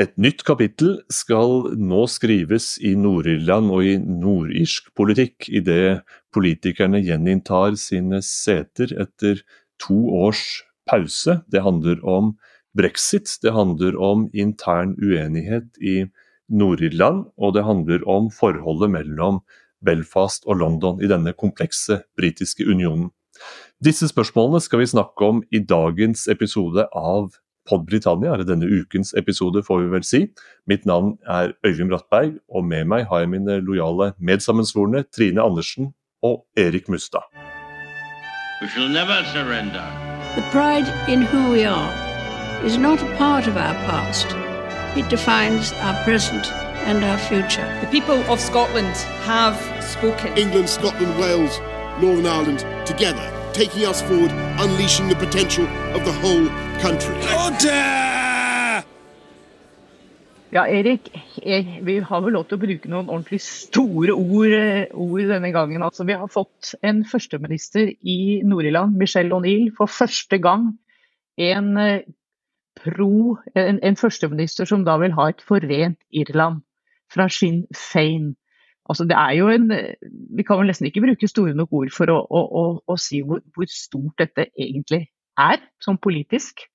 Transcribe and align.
Et 0.00 0.12
nytt 0.16 0.40
kapittel 0.48 0.94
skal 1.12 1.66
nå 1.76 2.06
skrives 2.08 2.78
i 2.80 2.94
Nord-Irland 2.96 3.68
og 3.74 3.84
i 3.84 3.98
nordirsk 4.00 4.88
politikk, 4.96 5.50
idet 5.52 6.00
politikerne 6.32 7.02
gjeninntar 7.04 7.76
sine 7.76 8.22
seter 8.24 8.94
etter 9.04 9.42
to 9.82 9.98
års 10.16 10.62
pause. 10.88 11.42
Det 11.52 11.60
handler 11.60 12.00
om 12.08 12.32
brexit, 12.72 13.28
det 13.44 13.52
handler 13.52 13.98
om 14.00 14.30
intern 14.32 14.96
uenighet 14.96 15.76
i 15.76 16.06
Nord-Irland, 16.48 17.26
og 17.36 17.52
det 17.58 17.68
handler 17.68 18.08
om 18.08 18.32
forholdet 18.32 18.94
mellom 18.96 19.42
Belfast 19.84 20.48
og 20.48 20.62
London 20.64 21.04
i 21.04 21.10
denne 21.10 21.36
komplekse 21.36 22.00
britiske 22.16 22.64
unionen. 22.64 23.10
Disse 23.84 24.08
spørsmålene 24.08 24.64
skal 24.64 24.80
vi 24.80 24.88
snakke 24.88 25.28
om 25.28 25.44
i 25.52 25.60
dagens 25.60 26.28
episode 26.32 26.88
av 26.96 27.34
Pod 27.68 27.86
Britannia, 27.86 28.34
eller 28.34 28.44
denne 28.44 28.66
ukens 28.66 29.14
episode, 29.18 29.62
får 29.62 29.78
vi 29.84 29.90
vel 29.92 30.04
si. 30.04 30.20
Mitt 30.66 30.86
navn 30.86 31.18
er 31.28 31.52
Øyvind 31.66 31.90
Brattberg, 31.90 32.38
og 32.50 32.64
med 32.64 32.84
meg 32.84 33.06
har 33.10 33.22
jeg 33.22 33.32
mine 33.34 33.60
lojale 33.60 34.12
medsammensvorne 34.18 35.04
Trine 35.14 35.42
Andersen 35.42 35.92
og 36.22 36.44
Erik 36.56 36.88
Mustad. 36.88 37.26
We 38.62 38.68
shall 38.68 38.88
never 38.88 39.22
surrender. 39.34 39.86
The 40.34 40.44
pride 40.50 40.88
in 41.08 41.22
who 41.22 41.52
we 41.52 41.64
are 41.64 41.92
is 42.64 42.78
not 42.78 43.02
a 43.02 43.16
part 43.16 43.46
of 43.48 43.56
our 43.56 43.74
past. 43.90 44.28
It 44.96 45.10
defines 45.10 45.72
our 45.82 45.96
present 46.04 46.46
and 46.86 47.04
our 47.04 47.18
future. 47.18 47.66
The 47.80 47.90
people 47.90 48.20
of 48.32 48.40
Scotland 48.40 48.96
have 49.24 49.56
spoken. 49.82 50.36
England, 50.38 50.68
Scotland, 50.68 51.18
Wales, 51.18 51.58
Northern 52.00 52.26
Ireland 52.26 52.60
together, 52.86 53.26
taking 53.52 53.84
us 53.84 54.02
forward, 54.02 54.32
unleashing 54.58 55.08
the 55.08 55.16
potential 55.16 55.66
of 55.94 56.04
the 56.04 56.12
whole 56.12 56.48
country. 56.80 57.14
Ja, 60.52 60.66
Erik, 60.68 61.08
jeg, 61.40 61.78
vi 61.80 61.94
har 62.04 62.20
vel 62.20 62.34
lov 62.36 62.44
til 62.44 62.58
å 62.58 62.60
bruke 62.60 62.88
noen 62.92 63.06
ordentlig 63.08 63.38
store 63.40 64.12
ord, 64.12 64.52
eh, 64.52 64.90
ord 64.92 65.30
denne 65.30 65.48
gangen. 65.54 65.80
Altså, 65.80 66.04
vi 66.04 66.12
har 66.12 66.28
fått 66.28 66.74
en 66.84 67.00
førsteminister 67.08 67.88
i 68.04 68.42
Nord-Irland, 68.44 68.98
Michelle 69.00 69.32
O'Neill, 69.32 69.70
for 69.78 69.88
første 69.88 70.36
gang. 70.44 70.74
En 71.40 71.72
eh, 71.80 72.04
pro, 72.82 73.38
en, 73.56 73.80
en 73.80 73.96
førsteminister 73.96 74.68
som 74.68 74.84
da 74.84 74.98
vil 75.00 75.16
ha 75.16 75.30
et 75.32 75.40
forent 75.48 75.96
Irland, 76.12 76.60
fra 77.08 77.30
Sinn 77.32 77.64
Fein. 77.72 78.34
Altså, 78.92 79.06
det 79.08 79.16
er 79.16 79.36
jo 79.38 79.48
en, 79.52 79.70
vi 80.36 80.44
kan 80.46 80.60
vel 80.60 80.68
nesten 80.68 80.88
ikke 80.88 81.04
bruke 81.06 81.30
store 81.30 81.56
nok 81.56 81.72
ord 81.80 81.94
for 81.94 82.12
å, 82.12 82.18
å, 82.22 82.42
å, 82.60 82.66
å 82.92 82.98
si 83.00 83.22
hvor, 83.24 83.40
hvor 83.56 83.70
stort 83.72 84.20
dette 84.20 84.50
egentlig 84.52 85.06
er, 85.40 85.64
sånn 85.80 86.00
politisk. 86.02 86.66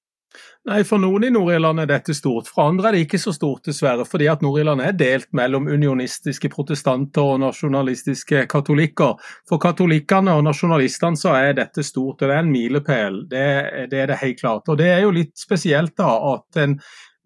Nei, 0.67 0.81
For 0.83 0.99
noen 0.99 1.23
i 1.23 1.29
Nord-Irland 1.31 1.81
er 1.81 1.87
dette 1.89 2.13
stort, 2.17 2.49
for 2.51 2.67
andre 2.67 2.89
er 2.89 2.97
det 2.97 3.05
ikke 3.05 3.19
så 3.21 3.31
stort, 3.35 3.63
dessverre. 3.69 4.03
Fordi 4.07 4.27
at 4.29 4.43
Nord-Irland 4.43 4.83
er 4.83 4.97
delt 4.99 5.29
mellom 5.37 5.69
unionistiske 5.71 6.51
protestanter 6.53 7.23
og 7.23 7.39
nasjonalistiske 7.45 8.43
katolikker. 8.52 9.15
For 9.47 9.61
katolikkene 9.63 10.35
og 10.35 10.43
nasjonalistene 10.49 11.19
så 11.19 11.37
er 11.39 11.55
dette 11.61 11.85
stort, 11.87 12.19
og 12.19 12.27
det 12.27 12.35
er 12.35 12.43
en 12.43 12.52
milepæl. 12.52 13.21
Det, 13.31 13.45
det, 13.93 14.02
er 14.03 14.11
det 14.11 14.21
helt 14.23 14.41
klart. 14.41 14.67
Og 14.67 14.79
det 14.81 14.91
er 14.91 15.05
jo 15.05 15.15
litt 15.15 15.37
spesielt 15.39 15.95
da 15.99 16.11
at 16.33 16.61
en 16.65 16.77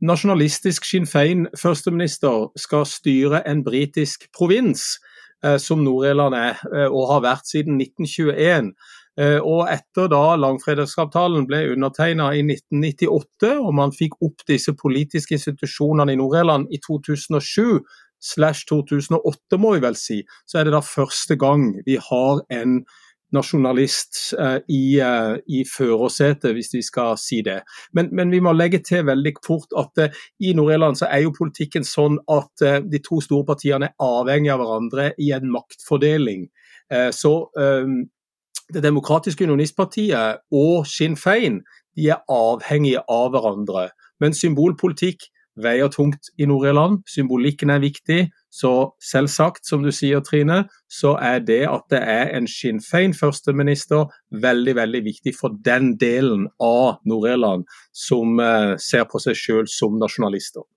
nasjonalistisk 0.02 0.86
Sinn 0.88 1.08
Fein-førsteminister 1.10 2.50
skal 2.60 2.88
styre 2.90 3.44
en 3.48 3.64
britisk 3.66 4.28
provins, 4.36 4.98
eh, 5.44 5.58
som 5.58 5.84
Nord-Irland 5.84 6.36
er, 6.36 6.58
eh, 6.74 6.88
og 6.88 7.08
har 7.12 7.22
vært 7.22 7.46
siden 7.46 7.78
1921. 7.78 8.74
Eh, 9.20 9.40
og 9.40 9.68
etter 9.68 10.08
da 10.08 10.36
langfredagsavtalen 10.40 11.46
ble 11.48 11.74
undertegna 11.74 12.32
i 12.34 12.42
1998, 12.42 13.60
og 13.60 13.74
man 13.76 13.92
fikk 13.92 14.16
opp 14.22 14.46
disse 14.48 14.74
politiske 14.74 15.36
institusjonene 15.36 16.14
i 16.14 16.16
Nord-Irland 16.16 16.72
i 16.72 16.80
2007, 16.80 17.82
slash 18.22 18.66
2008 18.70 19.58
må 19.58 19.74
vi 19.76 19.82
vel 19.82 19.96
si, 19.98 20.22
så 20.46 20.60
er 20.60 20.68
det 20.68 20.76
da 20.76 20.84
første 20.86 21.36
gang 21.36 21.72
vi 21.86 21.98
har 21.98 22.44
en 22.54 22.84
nasjonalist 23.36 24.20
uh, 24.40 24.60
i, 24.68 25.00
uh, 25.02 25.38
i 25.48 25.64
førersetet, 25.68 26.54
hvis 26.56 26.74
vi 26.76 26.84
skal 26.86 27.18
si 27.20 27.42
det. 27.46 27.62
Men, 27.96 28.12
men, 28.16 28.32
vi 28.32 28.42
må 28.44 28.54
legge 28.56 28.82
til 28.86 29.06
veldig 29.08 29.34
fort 29.46 29.76
at 29.80 30.04
uh, 30.04 30.24
i 30.44 30.54
Nord-Irland 30.58 31.00
så 31.00 31.10
er 31.10 31.26
jo 31.26 31.36
politikken 31.38 31.88
sånn 31.88 32.20
at 32.32 32.66
de 32.92 33.02
to 33.04 33.22
store 33.24 33.48
partiene 33.48 33.92
er 33.92 34.06
avhengig 34.06 34.52
av 34.54 34.62
hverandre 34.64 35.12
i 35.20 35.32
en 35.36 35.52
maktfordeling. 35.52 36.50
så 37.16 37.32
det 38.74 38.84
demokratiske 38.84 39.46
unionistpartiet 39.48 40.42
og 40.52 40.88
Sinn 40.88 41.16
Fein 41.16 41.62
de 41.96 42.10
er 42.12 42.24
avhengige 42.32 43.04
av 43.12 43.32
hverandre. 43.32 43.90
Men 44.20 44.36
symbolpolitikk 44.36 45.30
veier 45.62 45.92
tungt 45.92 46.32
i 46.38 46.48
Nord-Irland. 46.48 47.02
Symbolikken 47.10 47.72
er 47.74 47.84
viktig. 47.84 48.22
Så 48.52 48.92
selvsagt, 49.00 49.64
som 49.66 49.84
du 49.84 49.92
sier 49.96 50.20
Trine, 50.28 50.66
så 50.92 51.14
er 51.24 51.40
det 51.40 51.62
at 51.72 51.86
det 51.94 52.02
er 52.04 52.34
en 52.36 52.50
Sinn 52.52 52.82
Fein 52.84 53.14
førsteminister 53.16 54.10
veldig 54.44 54.74
veldig 54.76 55.02
viktig 55.06 55.34
for 55.38 55.56
den 55.64 55.94
delen 56.02 56.50
av 56.60 56.98
Nord-Irland 57.08 57.64
som 57.96 58.40
eh, 58.44 58.74
ser 58.78 59.06
på 59.08 59.22
seg 59.24 59.40
selv 59.40 59.72
som 59.72 59.96
nasjonalister. 60.02 60.68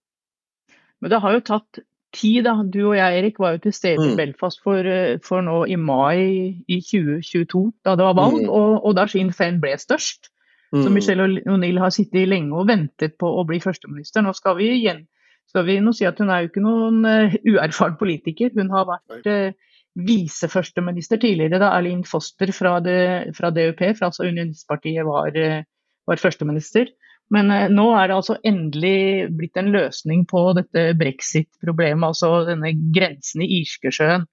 Men 1.02 1.10
det 1.10 1.20
har 1.20 1.34
jo 1.34 1.42
tatt 1.50 1.82
tid. 2.14 2.44
Da. 2.46 2.54
Du 2.62 2.78
og 2.92 2.94
jeg 2.96 3.18
Erik, 3.18 3.40
var 3.42 3.56
jo 3.56 3.64
til 3.66 3.74
stede 3.74 4.04
i 4.06 4.12
Mm. 4.12 4.16
Belfast 4.16 4.60
for, 4.62 4.78
eh, 4.86 5.18
for 5.18 5.42
nå 5.42 5.64
i 5.66 5.74
mai 5.74 6.62
i 6.68 6.78
2022, 6.80 7.72
da 7.84 7.96
det 7.96 8.06
var 8.06 8.14
valg, 8.14 8.38
Mm. 8.44 8.50
og, 8.50 8.84
og 8.86 8.94
da 8.94 9.06
Sinn 9.10 9.32
Fein 9.32 9.58
ble 9.60 9.74
størst. 9.76 10.30
Så 10.74 10.88
Mm. 10.88 10.92
Michelle 10.94 11.42
O'Neill 11.46 11.78
har 11.78 11.90
sittet 11.90 12.28
lenge 12.28 12.54
og 12.54 12.66
ventet 12.68 13.18
på 13.18 13.26
å 13.26 13.44
bli 13.46 13.58
førsteminister. 13.58 14.22
Nå 14.22 14.32
skal 14.34 14.56
vi 14.56 14.70
igjen 14.78 15.06
skal 15.50 15.66
vi 15.68 15.78
nå 15.82 15.92
si 15.94 16.06
at 16.08 16.18
hun 16.18 16.32
er 16.32 16.44
jo 16.44 16.50
ikke 16.50 16.64
noen 16.64 17.04
eh, 17.08 17.36
uerfaren 17.46 17.98
politiker. 18.00 18.50
Hun 18.56 18.72
har 18.74 18.88
vært 18.88 19.28
uh, 19.30 19.74
viseførsteminister 19.94 21.20
tidligere 21.22 21.60
da 21.62 21.70
Erlin 21.76 22.02
Foster 22.06 22.50
fra, 22.54 22.78
det, 22.82 23.34
fra 23.36 23.50
DUP, 23.54 23.80
fra 23.98 24.10
altså 24.10 24.26
Unionistpartiet, 24.26 25.06
var, 25.06 25.36
eh, 25.38 25.62
var 26.06 26.22
førsteminister. 26.22 26.90
Men 27.32 27.50
eh, 27.54 27.68
nå 27.72 27.86
er 27.94 28.10
det 28.10 28.16
altså 28.18 28.38
endelig 28.44 29.30
blitt 29.38 29.60
en 29.60 29.70
løsning 29.74 30.24
på 30.30 30.48
dette 30.58 30.90
brexit-problemet, 30.98 32.08
altså 32.10 32.44
denne 32.48 32.74
grensen 32.94 33.44
i 33.46 33.60
Irskesjøen. 33.60 34.26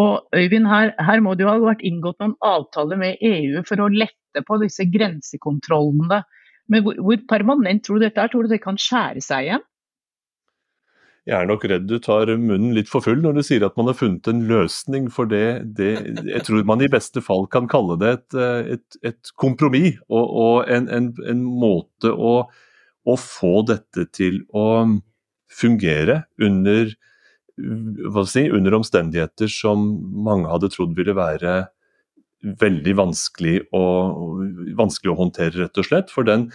Og 0.00 0.34
Øyvind, 0.34 0.66
her, 0.66 0.94
her 0.98 1.20
må 1.22 1.34
det 1.34 1.44
jo 1.44 1.52
ha 1.52 1.58
vært 1.62 1.84
inngått 1.86 2.18
noen 2.22 2.38
avtaler 2.42 2.98
med 2.98 3.20
EU 3.22 3.62
for 3.66 3.82
å 3.82 3.90
lette 3.92 4.42
på 4.46 4.58
disse 4.62 4.86
grensekontrollene. 4.90 6.24
Men 6.70 6.82
hvor, 6.82 6.98
hvor 6.98 7.20
permanent 7.30 7.84
tror 7.84 8.00
du 8.00 8.06
dette 8.06 8.22
er? 8.22 8.30
Tror 8.32 8.46
du 8.46 8.54
det 8.54 8.62
kan 8.64 8.78
skjære 8.80 9.22
seg 9.22 9.50
igjen? 9.50 9.66
Jeg 11.24 11.40
er 11.40 11.46
nok 11.48 11.62
redd 11.70 11.86
du 11.88 11.96
tar 12.04 12.28
munnen 12.36 12.74
litt 12.76 12.90
for 12.92 13.04
full 13.04 13.22
når 13.24 13.38
du 13.38 13.42
sier 13.46 13.64
at 13.64 13.78
man 13.80 13.88
har 13.88 13.96
funnet 13.96 14.28
en 14.28 14.42
løsning 14.48 15.06
for 15.12 15.28
det. 15.30 15.64
det 15.78 15.94
jeg 16.28 16.44
tror 16.44 16.66
man 16.68 16.84
i 16.84 16.90
beste 16.92 17.22
fall 17.24 17.46
kan 17.52 17.68
kalle 17.70 17.96
det 18.00 18.10
et, 18.18 18.36
eh, 18.36 18.74
et, 18.76 18.98
et 19.12 19.32
kompromiss 19.40 19.96
og, 20.10 20.20
og 20.28 20.68
en, 20.68 20.90
en, 20.92 21.08
en, 21.24 21.40
måte 21.48 22.12
å, 22.12 22.34
å, 23.08 23.16
få 23.16 23.54
dette 23.70 24.04
til 24.12 24.42
å 24.52 24.84
fungere 25.48 26.26
under, 26.44 26.92
si, 28.28 28.44
under 28.52 28.76
omstendigheter 28.82 29.48
som 29.48 29.88
mange 30.28 30.52
hadde 30.52 30.74
trodd 30.76 30.92
ville 30.98 31.16
være 31.16 31.62
veldig 32.44 32.98
vanskelig 33.00 33.62
å, 33.72 33.84
vanskelig 34.76 35.14
å 35.14 35.20
håndtere, 35.22 35.62
rett 35.62 35.80
og 35.80 35.88
slett. 35.88 36.12
For 36.12 36.28
den, 36.28 36.50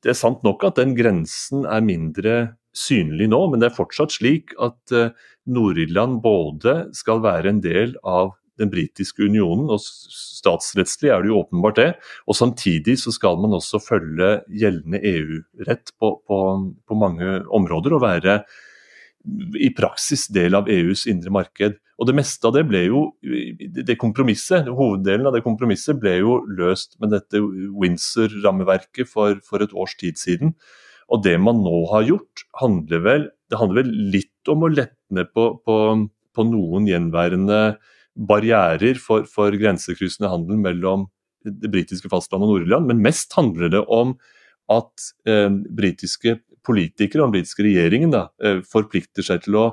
det 0.00 0.14
er 0.14 0.16
sant 0.24 0.40
nok 0.46 0.64
at 0.64 0.80
den 0.80 0.96
grensen 0.96 1.66
er 1.68 1.84
mindre 1.84 2.36
synlig 2.76 3.30
nå, 3.32 3.40
men 3.50 3.62
det 3.62 3.70
er 3.70 3.78
fortsatt 3.78 4.14
slik 4.14 4.52
at 4.62 4.94
uh, 4.94 5.14
Nord-Irland 5.48 6.20
både 6.24 6.82
skal 6.96 7.22
være 7.24 7.52
en 7.52 7.62
del 7.64 7.96
av 8.04 8.34
den 8.60 8.70
britiske 8.72 9.26
unionen, 9.26 9.68
og 9.72 9.82
statsrettslig 9.82 11.10
er 11.12 11.22
det 11.22 11.32
jo 11.32 11.40
åpenbart 11.42 11.80
det. 11.80 11.88
Og 12.24 12.38
samtidig 12.38 12.98
så 13.02 13.12
skal 13.14 13.38
man 13.42 13.56
også 13.56 13.80
følge 13.84 14.30
gjeldende 14.48 15.02
EU-rett 15.04 15.92
på, 16.00 16.14
på, 16.24 16.38
på, 16.88 16.98
mange 16.98 17.42
områder 17.52 17.96
og 17.96 18.04
være 18.06 18.38
i 19.60 19.72
praksis 19.76 20.28
del 20.32 20.56
av 20.56 20.70
EUs 20.72 21.04
indre 21.10 21.32
marked. 21.34 21.76
Og 21.96 22.08
det 22.08 22.16
meste 22.16 22.48
av 22.48 22.54
det 22.56 22.66
ble 22.68 22.82
jo 22.86 23.02
det 23.20 23.96
kompromisset, 24.00 24.68
Hoveddelen 24.68 25.28
av 25.28 25.36
det 25.36 25.44
kompromisset 25.44 25.98
ble 26.00 26.18
jo 26.20 26.40
løst 26.58 26.98
med 27.02 27.14
dette 27.16 27.40
Windsor-rammeverket 27.40 29.08
for, 29.10 29.40
for 29.44 29.64
et 29.64 29.72
års 29.76 29.96
tid 30.00 30.20
siden. 30.20 30.54
Og 31.12 31.22
det 31.22 31.36
man 31.38 31.60
nå 31.62 31.84
har 31.92 32.06
gjort, 32.08 32.46
handler 32.60 33.02
vel, 33.04 33.26
det 33.50 33.60
handler 33.60 33.84
vel 33.84 33.92
litt 34.14 34.50
om 34.50 34.64
å 34.66 34.72
lette 34.72 35.26
på, 35.32 35.48
på, 35.62 35.76
på, 36.34 36.46
noen 36.48 36.88
gjenværende 36.90 37.60
barrierer 38.16 38.98
for, 38.98 39.26
for 39.30 39.54
grensekryssende 39.54 40.30
handel 40.32 40.58
mellom 40.62 41.06
det 41.46 41.70
britiske 41.70 42.10
fastlandet 42.10 42.48
og 42.48 42.56
Nord-Irland, 42.56 42.88
men 42.90 43.04
mest 43.04 43.36
handler 43.38 43.70
det 43.70 43.84
om 43.92 44.16
at 44.72 45.10
eh, 45.30 45.50
britiske 45.78 46.40
politikere 46.66 47.22
og 47.22 47.28
den 47.28 47.36
britiske 47.36 47.66
regjeringen 47.68 48.14
da, 48.14 48.24
eh, 48.42 48.64
forplikter 48.66 49.26
seg 49.26 49.44
til 49.44 49.60
å 49.60 49.66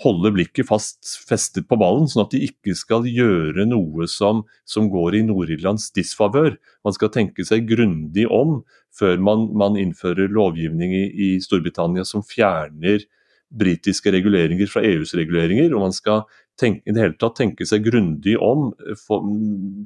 holde 0.00 0.32
blikket 0.34 0.68
fast 0.68 1.16
festet 1.28 1.68
på 1.68 1.76
ballen, 1.78 2.08
sånn 2.10 2.24
at 2.24 2.34
de 2.34 2.42
ikke 2.46 2.74
skal 2.78 3.06
gjøre 3.06 3.66
noe 3.68 4.06
som, 4.10 4.42
som 4.68 4.88
går 4.90 5.18
i 5.18 5.24
Nord-Irlands 5.26 5.90
disfavør. 5.94 6.56
Man 6.86 6.96
skal 6.96 7.12
tenke 7.14 7.44
seg 7.46 7.68
grundig 7.68 8.26
om 8.32 8.62
før 8.96 9.20
man, 9.22 9.50
man 9.56 9.76
innfører 9.80 10.32
lovgivning 10.32 10.94
i, 10.96 11.04
i, 11.12 11.28
Storbritannia 11.44 12.06
som 12.08 12.24
fjerner 12.26 13.04
britiske 13.52 14.12
reguleringer 14.14 14.70
fra 14.70 14.82
EUs 14.86 15.12
reguleringer. 15.16 15.74
og 15.74 15.86
man 15.86 15.94
skal 15.96 16.24
tenke, 16.58 16.82
i 16.86 16.94
det 16.94 17.04
hele 17.04 17.18
tatt 17.20 17.36
tenke 17.38 17.68
seg 17.68 17.84
grundig 17.84 18.38
om 18.40 18.70
for, 19.04 19.28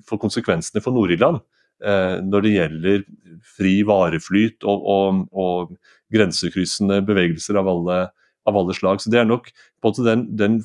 for 0.07 0.23
konsekvensene 0.23 0.83
for 0.83 0.95
Nord-Irland 0.95 1.43
eh, 1.83 2.23
når 2.23 2.47
det 2.47 2.55
gjelder 2.55 3.05
fri 3.57 3.81
vareflyt 3.87 4.67
og, 4.67 4.87
og, 4.87 5.25
og 5.35 6.15
grensekryssende 6.15 7.03
bevegelser 7.07 7.59
av 7.59 7.71
alle, 7.75 7.99
av 8.47 8.59
alle, 8.59 8.75
slag. 8.77 9.03
Så 9.03 9.11
Det 9.11 9.21
er 9.21 9.29
nok 9.29 9.51
den, 9.83 10.27
den 10.37 10.61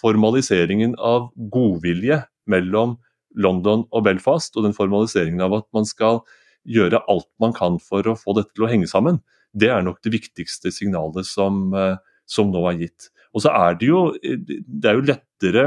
formaliseringen 0.00 0.94
av 0.98 1.30
godvilje 1.36 2.22
mellom 2.48 2.96
London 3.38 3.84
og 3.92 4.04
Belfast, 4.06 4.56
og 4.56 4.66
den 4.66 4.76
formaliseringen 4.76 5.42
av 5.44 5.58
at 5.60 5.68
man 5.76 5.86
skal 5.88 6.22
gjøre 6.68 7.02
alt 7.08 7.28
man 7.40 7.54
kan 7.56 7.78
for 7.82 8.06
å 8.08 8.16
få 8.18 8.34
dette 8.36 8.54
til 8.56 8.66
å 8.66 8.70
henge 8.70 8.88
sammen, 8.90 9.20
det 9.56 9.70
er 9.72 9.84
nok 9.84 10.00
det 10.04 10.12
viktigste 10.12 10.72
signalet 10.74 11.26
som, 11.26 11.68
eh, 11.74 11.96
som 12.28 12.50
nå 12.52 12.64
er 12.70 12.82
gitt. 12.84 13.08
Og 13.34 13.44
så 13.44 13.52
er 13.54 13.78
det 13.78 13.88
jo, 13.88 14.00
det 14.22 14.90
er 14.90 14.98
jo 14.98 15.06
lettere, 15.08 15.64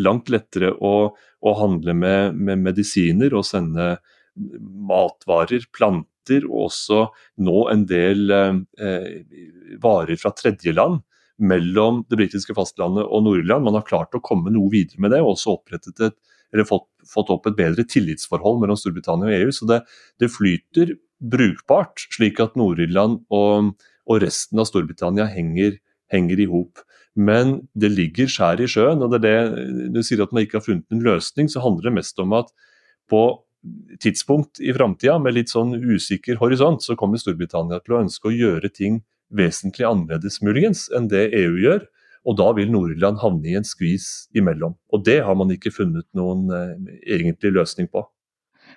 langt 0.00 0.32
lettere 0.32 0.72
å, 0.74 1.14
å 1.14 1.54
handle 1.60 1.94
med, 1.96 2.34
med, 2.36 2.62
medisiner 2.64 3.36
og 3.36 3.46
sende 3.46 3.94
matvarer, 4.34 5.64
planter 5.72 6.10
og 6.48 6.68
også 6.68 7.06
nå 7.44 7.66
en 7.72 7.84
del 7.88 8.30
eh, 8.32 9.08
varer 9.82 10.20
fra 10.20 10.32
tredjeland 10.36 11.02
mellom 11.42 12.04
det 12.10 12.18
britiske 12.20 12.54
fastlandet 12.54 13.06
og 13.08 13.24
Nord-Irland. 13.26 13.66
Man 13.66 13.78
har 13.78 13.86
klart 13.86 14.14
å 14.14 14.22
komme 14.24 14.52
noe 14.54 14.70
videre 14.72 15.02
med 15.02 15.14
det, 15.14 15.20
og 15.24 15.34
også 15.34 15.56
et, 15.74 16.14
eller 16.54 16.68
fått, 16.68 16.86
fått, 17.10 17.32
opp 17.34 17.48
et 17.50 17.58
bedre 17.58 17.86
tillitsforhold 17.90 18.60
mellom 18.62 18.78
Storbritannia 18.78 19.30
og 19.30 19.38
EU. 19.40 19.54
Så 19.54 19.68
det, 19.70 19.80
det 20.22 20.30
flyter 20.32 20.94
brukbart, 21.24 22.06
slik 22.14 22.40
at 22.42 22.58
Nord-Irland 22.58 23.22
og, 23.34 23.72
og, 24.06 24.18
resten 24.22 24.60
av 24.62 24.68
Storbritannia 24.70 25.26
henger, 25.30 25.78
henger 26.12 26.42
i 26.44 26.50
hop. 26.50 26.84
Men 27.14 27.60
det 27.78 27.92
ligger 27.94 28.30
skjær 28.30 28.62
i 28.62 28.70
sjøen. 28.70 29.02
og 29.02 29.12
det 29.14 29.22
er 29.30 29.50
det 29.54 29.90
Du 29.94 30.00
sier 30.02 30.22
at 30.24 30.32
man 30.34 30.42
ikke 30.44 30.58
har 30.58 30.66
funnet 30.66 30.94
en 30.94 31.02
løsning, 31.04 31.50
så 31.50 31.62
handler 31.62 31.90
det 31.90 31.98
mest 32.00 32.18
om 32.22 32.34
at 32.34 32.50
på 33.10 33.24
tidspunkt 34.02 34.60
i 34.60 34.72
framtida, 34.76 35.18
med 35.22 35.36
litt 35.36 35.52
sånn 35.52 35.74
usikker 35.78 36.40
horisont, 36.40 36.84
så 36.84 36.96
kommer 36.98 37.20
Storbritannia 37.20 37.80
til 37.82 37.96
å 37.96 38.02
ønske 38.04 38.30
å 38.30 38.34
gjøre 38.34 38.70
ting 38.72 39.02
vesentlig 39.34 39.86
annerledes 39.88 40.40
muligens 40.44 40.86
enn 40.94 41.08
det 41.12 41.30
EU 41.40 41.58
gjør. 41.62 41.84
Og 42.24 42.38
da 42.40 42.48
vil 42.56 42.70
Nord-Irland 42.72 43.20
havne 43.20 43.50
i 43.50 43.56
en 43.58 43.66
skvis 43.68 44.30
imellom. 44.36 44.78
Og 44.92 45.04
det 45.04 45.20
har 45.26 45.36
man 45.36 45.52
ikke 45.52 45.74
funnet 45.74 46.06
noen 46.16 46.46
eh, 46.56 46.94
egentlig 47.18 47.52
løsning 47.52 47.90
på. 47.92 48.06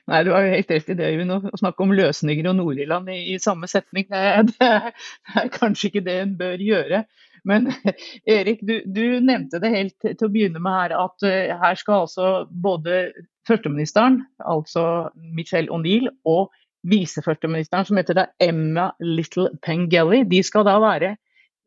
Nei, 0.08 0.20
du 0.24 0.32
har 0.32 0.44
jo 0.44 0.52
helt 0.56 0.72
rett 0.72 0.92
i 0.92 0.96
det, 1.00 1.08
Øyvind. 1.16 1.36
Å 1.52 1.60
snakke 1.60 1.84
om 1.84 1.94
løsninger 1.96 2.48
og 2.48 2.58
Nord-Irland 2.60 3.12
i, 3.12 3.22
i, 3.34 3.38
samme 3.44 3.68
setning, 3.72 4.08
det, 4.12 4.26
det, 4.52 4.58
det, 4.60 5.40
er 5.44 5.54
kanskje 5.56 5.90
ikke 5.92 6.04
det 6.06 6.20
en 6.24 6.36
bør 6.40 6.64
gjøre. 6.64 7.02
Men 7.48 7.72
Erik, 8.38 8.64
du, 8.68 8.82
du, 8.84 9.20
nevnte 9.24 9.62
det 9.64 9.74
helt 9.74 9.98
til 10.04 10.28
å 10.28 10.32
begynne 10.32 10.64
med 10.64 10.80
her, 10.82 10.96
at 11.06 11.28
uh, 11.28 11.58
her 11.64 11.80
skal 11.80 12.06
altså 12.06 12.32
både 12.52 13.08
førsteministeren, 13.48 14.22
altså 14.40 15.10
Michelle 15.16 15.72
O'Neill, 15.74 16.12
og 16.26 16.52
viseførsteministeren, 16.88 17.88
som 17.88 17.98
heter 18.00 18.18
da 18.18 18.26
Emma 18.42 18.92
Little 19.02 19.50
Pengelly, 19.64 20.24
de 20.30 20.44
skal 20.46 20.68
da 20.68 20.78
være 20.84 21.16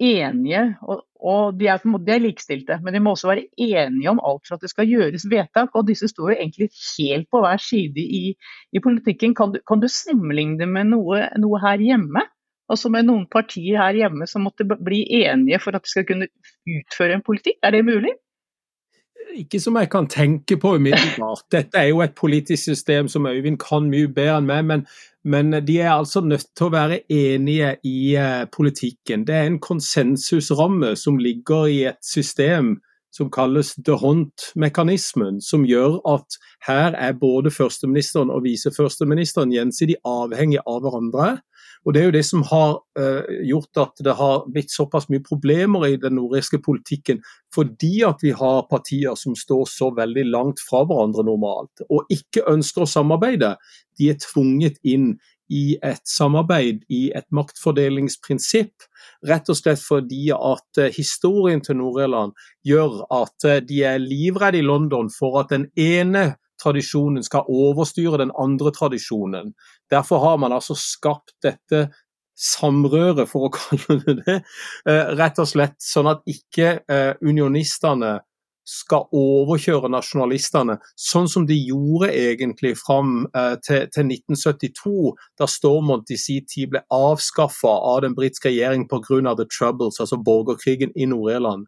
enige, 0.01 0.63
og, 0.89 1.03
og 1.21 1.59
de, 1.61 1.69
er, 1.69 1.83
de 1.85 2.13
er 2.15 2.23
likestilte, 2.23 2.79
men 2.83 2.95
de 2.95 3.03
må 3.05 3.13
også 3.13 3.29
være 3.29 3.45
enige 3.59 4.11
om 4.11 4.21
alt 4.25 4.49
for 4.49 4.57
at 4.57 4.65
det 4.65 4.73
skal 4.73 4.89
gjøres 4.89 5.27
vedtak. 5.31 5.75
og 5.75 5.87
Disse 5.89 6.09
står 6.09 6.31
jo 6.31 6.37
egentlig 6.39 6.71
helt 6.97 7.29
på 7.31 7.43
hver 7.45 7.61
side 7.61 8.01
i, 8.01 8.35
i 8.73 8.83
politikken. 8.83 9.35
Kan 9.37 9.53
du, 9.53 9.61
kan 9.69 9.83
du, 9.83 9.89
sammenligne 9.93 10.67
med 10.67 10.89
noe, 10.95 11.27
noe, 11.43 11.61
her 11.61 11.85
hjemme? 11.85 12.25
Altså 12.71 12.89
med 12.89 13.09
noen 13.09 13.27
partier 13.29 13.81
her 13.83 13.99
hjemme 13.99 14.29
som 14.31 14.47
måtte 14.47 14.65
bli 14.65 15.03
enige 15.21 15.59
for 15.61 15.77
at 15.77 15.85
de 15.85 15.93
skal 15.93 16.07
kunne 16.09 16.31
utføre 16.65 17.19
en 17.19 17.27
politikk? 17.27 17.59
Er 17.67 17.77
det 17.77 17.85
mulig? 17.85 18.15
Ikke 19.37 19.61
som 19.61 19.77
jeg 19.79 19.91
kan 19.91 20.09
tenke 20.11 20.57
på 20.61 20.75
umiddelbart. 20.77 21.45
Dette 21.53 21.79
er 21.79 21.91
jo 21.91 22.03
et 22.05 22.15
politisk 22.19 22.65
system 22.65 23.09
som 23.09 23.27
Øyvind 23.27 23.59
kan 23.63 23.91
mye 23.91 24.09
bedre 24.11 24.41
enn 24.41 24.49
meg, 24.49 24.65
men, 24.67 24.85
men 25.25 25.53
de 25.67 25.79
er 25.81 25.93
altså 25.93 26.23
nødt 26.25 26.49
til 26.57 26.69
å 26.69 26.75
være 26.75 27.01
enige 27.13 27.77
i 27.87 28.15
uh, 28.19 28.45
politikken. 28.53 29.27
Det 29.29 29.35
er 29.37 29.51
en 29.51 29.61
konsensusramme 29.63 30.97
som 30.97 31.19
ligger 31.19 31.67
i 31.71 31.83
et 31.93 32.01
system 32.05 32.79
som 33.11 33.31
kalles 33.31 33.75
the 33.75 33.97
hunt-mekanismen, 33.99 35.41
som 35.43 35.65
gjør 35.67 35.99
at 36.09 36.39
her 36.67 36.95
er 36.95 37.17
både 37.19 37.51
førsteministeren 37.51 38.31
og 38.31 38.45
viseførsteministeren 38.47 39.55
gjensidig 39.55 39.99
avhengig 40.07 40.61
av 40.63 40.85
hverandre. 40.85 41.31
Og 41.87 41.95
Det 41.95 42.01
er 42.01 42.05
jo 42.05 42.17
det 42.17 42.25
som 42.29 42.43
har 42.45 42.75
uh, 43.01 43.31
gjort 43.49 43.81
at 43.81 44.03
det 44.05 44.15
har 44.19 44.45
blitt 44.53 44.73
såpass 44.73 45.09
mye 45.09 45.23
problemer 45.25 45.87
i 45.89 45.97
den 45.97 46.19
nordiske 46.19 46.61
politikken, 46.61 47.23
fordi 47.55 48.03
at 48.05 48.21
vi 48.23 48.35
har 48.37 48.67
partier 48.69 49.17
som 49.17 49.37
står 49.37 49.65
så 49.71 49.89
veldig 49.97 50.27
langt 50.29 50.61
fra 50.61 50.85
hverandre 50.85 51.25
normalt, 51.25 51.85
og 51.89 52.05
ikke 52.13 52.45
ønsker 52.53 52.85
å 52.85 52.91
samarbeide. 52.91 53.55
De 53.97 54.11
er 54.13 54.21
tvunget 54.21 54.77
inn 54.85 55.15
i 55.51 55.79
et 55.83 56.05
samarbeid, 56.07 56.85
i 56.89 57.11
et 57.17 57.27
maktfordelingsprinsipp. 57.35 58.87
Rett 59.27 59.49
og 59.51 59.59
slett 59.59 59.81
fordi 59.83 60.29
at 60.37 60.83
uh, 60.85 60.93
historien 60.95 61.65
til 61.65 61.81
Nord-Irland 61.81 62.37
gjør 62.67 63.03
at 63.09 63.49
uh, 63.49 63.57
de 63.65 63.83
er 63.89 64.05
livredde 64.05 64.61
i 64.61 64.69
London 64.69 65.11
for 65.17 65.41
at 65.41 65.51
den 65.57 65.71
ene 65.81 66.35
tradisjonen 66.61 67.25
skal 67.25 67.49
overstyre 67.49 68.21
den 68.21 68.33
andre 68.39 68.73
tradisjonen. 68.77 69.55
Derfor 69.91 70.23
har 70.25 70.41
man 70.43 70.55
altså 70.55 70.77
skapt 70.79 71.35
dette 71.45 71.89
samrøret, 72.41 73.29
for 73.29 73.49
å 73.49 73.53
kalle 73.59 74.01
det 74.07 74.17
det, 74.25 74.41
eh, 74.89 75.15
rett 75.19 75.41
og 75.43 75.49
slett 75.51 75.79
sånn 75.85 76.11
at 76.11 76.25
ikke 76.31 76.81
eh, 76.89 77.15
unionistene 77.21 78.19
skal 78.71 79.09
overkjøre 79.17 79.89
nasjonalistene, 79.91 80.77
sånn 80.95 81.27
som 81.31 81.47
de 81.49 81.57
gjorde 81.59 82.11
egentlig 82.15 82.77
fram 82.79 83.25
eh, 83.35 83.57
til, 83.67 83.89
til, 83.91 84.13
1972, 84.15 85.15
da 85.41 85.49
Stormont 85.51 86.13
i 86.15 86.19
sin 86.21 86.47
tid 86.47 86.71
ble 86.75 86.85
avskaffa 86.95 87.73
av 87.93 88.05
den 88.05 88.15
britiske 88.19 88.53
regjeringen 88.53 88.87
pga. 88.91 89.35
The 89.41 89.49
Troubles, 89.51 89.99
altså 90.03 90.21
borgerkrigen 90.23 90.95
i 90.95 91.09
Nord-Irland. 91.11 91.67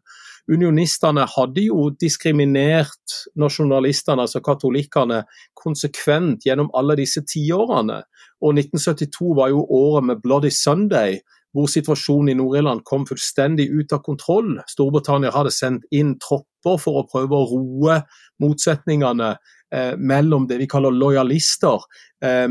Unionistene 0.51 1.23
hadde 1.29 1.67
jo 1.69 1.87
diskriminert 1.99 3.19
nasjonalistene, 3.39 4.25
altså 4.25 4.41
katolikkene, 4.43 5.21
konsekvent 5.55 6.43
gjennom 6.47 6.71
alle 6.75 6.97
disse 6.99 7.23
tiårene. 7.27 8.01
Og 8.43 8.57
1972 8.57 9.29
var 9.39 9.53
jo 9.53 9.63
året 9.63 10.09
med 10.09 10.23
Bloody 10.23 10.51
Sunday, 10.51 11.21
hvor 11.53 11.69
situasjonen 11.69 12.33
i 12.33 12.37
Nord-Irland 12.39 12.81
kom 12.87 13.05
fullstendig 13.07 13.69
ut 13.71 13.93
av 13.93 14.01
kontroll. 14.03 14.57
Storbritannia 14.67 15.31
hadde 15.35 15.53
sendt 15.53 15.85
inn 15.93 16.15
tropper 16.21 16.79
for 16.81 16.99
å 16.99 17.07
prøve 17.07 17.37
å 17.37 17.47
roe 17.51 17.99
motsetningene 18.41 19.35
eh, 19.35 19.93
mellom 19.95 20.47
det 20.49 20.57
vi 20.63 20.67
kaller 20.71 20.95
lojalister. 20.97 21.85
Eh, 22.25 22.49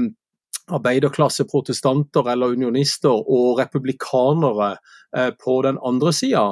arbeiderklasseprotestanter 0.71 2.29
eller 2.33 2.55
unionister 2.55 3.13
og 3.13 3.59
republikanere 3.59 4.77
eh, 5.17 5.31
på 5.45 5.59
den 5.67 5.79
andre 5.85 6.13
sida. 6.13 6.45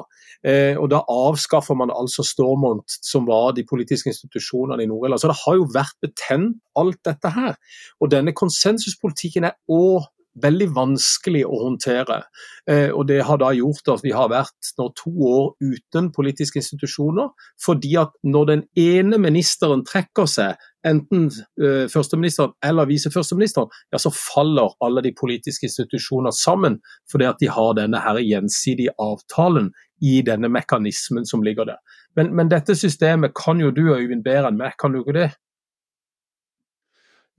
Eh, 0.47 0.76
og 0.79 0.90
Da 0.90 1.02
avskaffer 1.09 1.75
man 1.75 1.93
altså 1.95 2.25
Stormont, 2.26 2.99
som 3.02 3.26
var 3.26 3.52
de 3.52 3.64
politiske 3.71 4.11
institusjonene 4.11 4.83
i 4.83 4.87
Nord-Irland. 4.87 5.21
Så 5.21 5.29
det 5.31 5.40
har 5.45 5.59
jo 5.61 5.69
vært 5.75 5.97
betent, 6.02 6.59
alt 6.76 6.99
dette 7.05 7.29
her. 7.35 7.55
Og 8.00 8.11
denne 8.11 8.33
konsensuspolitikken 8.33 9.45
er 9.45 9.59
òg 9.71 10.09
veldig 10.42 10.68
vanskelig 10.76 11.42
å 11.47 11.61
håndtere. 11.64 12.23
Eh, 12.70 12.88
og 12.90 13.06
Det 13.09 13.20
har 13.26 13.40
da 13.40 13.50
gjort 13.56 13.88
at 13.92 14.04
vi 14.04 14.12
har 14.14 14.30
vært 14.32 14.73
nå 14.78 14.88
to 14.99 15.12
år 15.28 15.52
uten 15.61 16.11
politiske 16.12 16.61
institusjoner. 16.62 17.30
Fordi 17.62 17.94
at 18.00 18.14
når 18.25 18.50
den 18.52 18.64
ene 18.78 19.18
ministeren 19.18 19.85
trekker 19.87 20.28
seg, 20.30 20.61
enten 20.87 21.26
uh, 21.61 21.85
førsteministeren 21.92 22.54
eller 22.64 22.88
viseførsteministeren, 22.88 23.68
ja, 23.92 23.99
så 24.00 24.09
faller 24.16 24.73
alle 24.80 25.02
de 25.04 25.12
politiske 25.12 25.68
institusjoner 25.68 26.32
sammen. 26.32 26.78
Fordi 27.12 27.28
at 27.28 27.42
de 27.42 27.50
har 27.52 27.76
denne 27.76 28.00
her 28.00 28.23
gjensidige 28.25 28.94
avtalen 28.97 29.68
i 30.00 30.23
denne 30.25 30.49
mekanismen 30.49 31.26
som 31.28 31.44
ligger 31.44 31.68
der. 31.68 31.80
Men, 32.16 32.32
men 32.37 32.49
dette 32.49 32.75
systemet 32.78 33.37
kan 33.37 33.61
jo 33.61 33.70
du 33.70 33.90
Øyvind 33.92 34.25
bedre 34.25 34.49
enn 34.49 34.61
meg, 34.61 34.78
kan 34.80 34.94
du 34.94 35.02
ikke 35.02 35.18
det? 35.18 35.30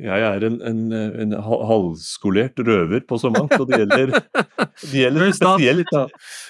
Jeg 0.01 0.23
er 0.25 0.43
en, 0.47 0.55
en, 0.65 0.79
en 0.93 1.33
halvskolert 1.45 2.57
røver 2.65 3.03
på 3.07 3.19
så 3.21 3.29
mangt, 3.29 3.53
og 3.59 3.67
det 3.69 3.81
gjelder, 3.83 4.13
det 4.81 5.03
gjelder 5.03 5.33
spesielt, 5.37 5.91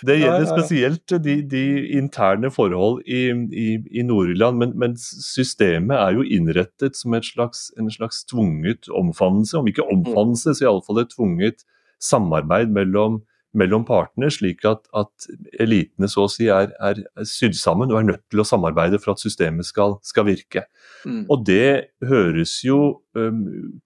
det 0.08 0.18
gjelder 0.22 0.46
spesielt 0.48 1.16
de, 1.26 1.36
de 1.52 1.64
interne 1.98 2.52
forhold 2.54 3.02
i, 3.04 3.26
i, 3.52 3.68
i 3.92 4.06
Nord-Irland. 4.08 4.62
Men, 4.62 4.78
men, 4.80 4.96
systemet 5.02 5.98
er 5.98 6.16
jo 6.16 6.24
innrettet 6.24 6.96
som 7.00 7.18
slags, 7.28 7.68
en 7.80 7.92
slags 7.92 8.24
tvunget 8.32 8.88
omfavnelse, 8.88 9.60
om 9.60 9.68
ikke 9.68 9.88
omfavnelse, 9.92 10.56
så 10.56 10.70
iallfall 10.70 11.04
et 11.04 11.12
tvunget 11.12 11.68
samarbeid 12.02 12.72
mellom 12.72 13.20
mellom 13.58 13.84
partene, 13.88 14.30
slik 14.32 14.64
at, 14.68 14.86
at 14.96 15.28
elitene 15.60 16.08
så 16.12 16.26
å 16.26 16.32
si 16.32 16.48
er, 16.52 16.72
er, 16.80 17.02
sydd 17.28 17.58
sammen 17.60 17.92
og 17.92 18.00
er 18.00 18.08
nødt 18.08 18.24
til 18.32 18.44
å 18.44 18.48
samarbeide 18.48 19.00
for 19.02 19.14
at 19.14 19.24
systemet 19.24 19.68
skal, 19.68 19.98
skal 20.08 20.28
virke. 20.30 20.66
Mm. 21.04 21.26
Og 21.28 21.46
Det 21.48 21.72
høres 22.08 22.58
jo 22.66 22.82
um, 23.18 23.42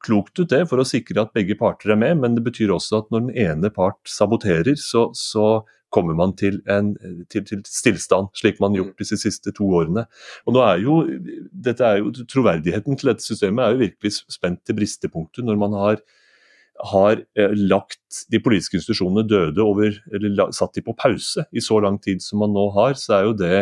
klokt 0.05 0.37
ut, 0.39 0.49
det, 0.53 0.65
for 0.69 0.81
å 0.81 0.87
sikre 0.87 1.25
at 1.25 1.33
begge 1.35 1.57
parter 1.59 1.95
er 1.95 2.01
med, 2.01 2.21
men 2.21 2.37
det 2.37 2.45
betyr 2.45 2.73
også 2.75 3.03
at 3.03 3.09
når 3.13 3.27
den 3.27 3.39
ene 3.47 3.73
part 3.73 3.99
saboterer, 4.09 4.77
så, 4.79 5.07
så 5.17 5.63
kommer 5.95 6.17
man 6.17 6.35
til, 6.37 6.59
en, 6.71 6.93
til, 7.31 7.45
til, 7.47 7.63
stillstand, 7.69 8.29
slik 8.37 8.59
man 8.61 8.75
har 8.75 8.83
gjort 8.83 9.01
disse 9.01 9.17
siste 9.21 9.53
to 9.55 9.69
årene. 9.79 10.05
Og 10.45 10.57
nå 10.57 10.63
er 10.65 10.83
jo, 10.83 10.99
dette 11.67 11.87
er 11.87 12.01
jo, 12.01 12.11
Troverdigheten 12.31 12.99
til 12.99 13.13
dette 13.13 13.25
systemet 13.25 13.63
er 13.63 13.73
jo 13.73 13.83
virkelig 13.85 14.13
spent 14.33 14.61
til 14.65 14.77
bristepunktet 14.77 15.47
når 15.47 15.59
man 15.61 15.77
har 15.79 16.03
har 16.91 17.21
eh, 17.37 17.53
lagt 17.55 18.25
de 18.31 18.39
politiske 18.43 18.79
institusjonene 18.79 19.25
døde 19.27 19.63
over, 19.63 19.95
eller 20.13 20.51
satt 20.55 20.75
de 20.75 20.83
på 20.83 20.95
pause 20.99 21.45
i 21.55 21.63
så 21.63 21.79
lang 21.83 21.99
tid 22.03 22.23
som 22.23 22.41
man 22.43 22.53
nå 22.55 22.67
har, 22.75 22.97
så 22.99 23.19
er 23.19 23.29
jo 23.29 23.35
det 23.39 23.59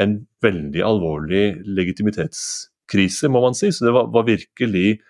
en 0.00 0.18
veldig 0.44 0.82
alvorlig 0.84 1.44
legitimitetskrise, 1.68 3.30
må 3.32 3.42
man 3.44 3.56
si. 3.56 3.72
Så 3.72 3.86
det 3.88 3.94
var, 3.96 4.10
var 4.12 4.28
virkelig 4.28 5.00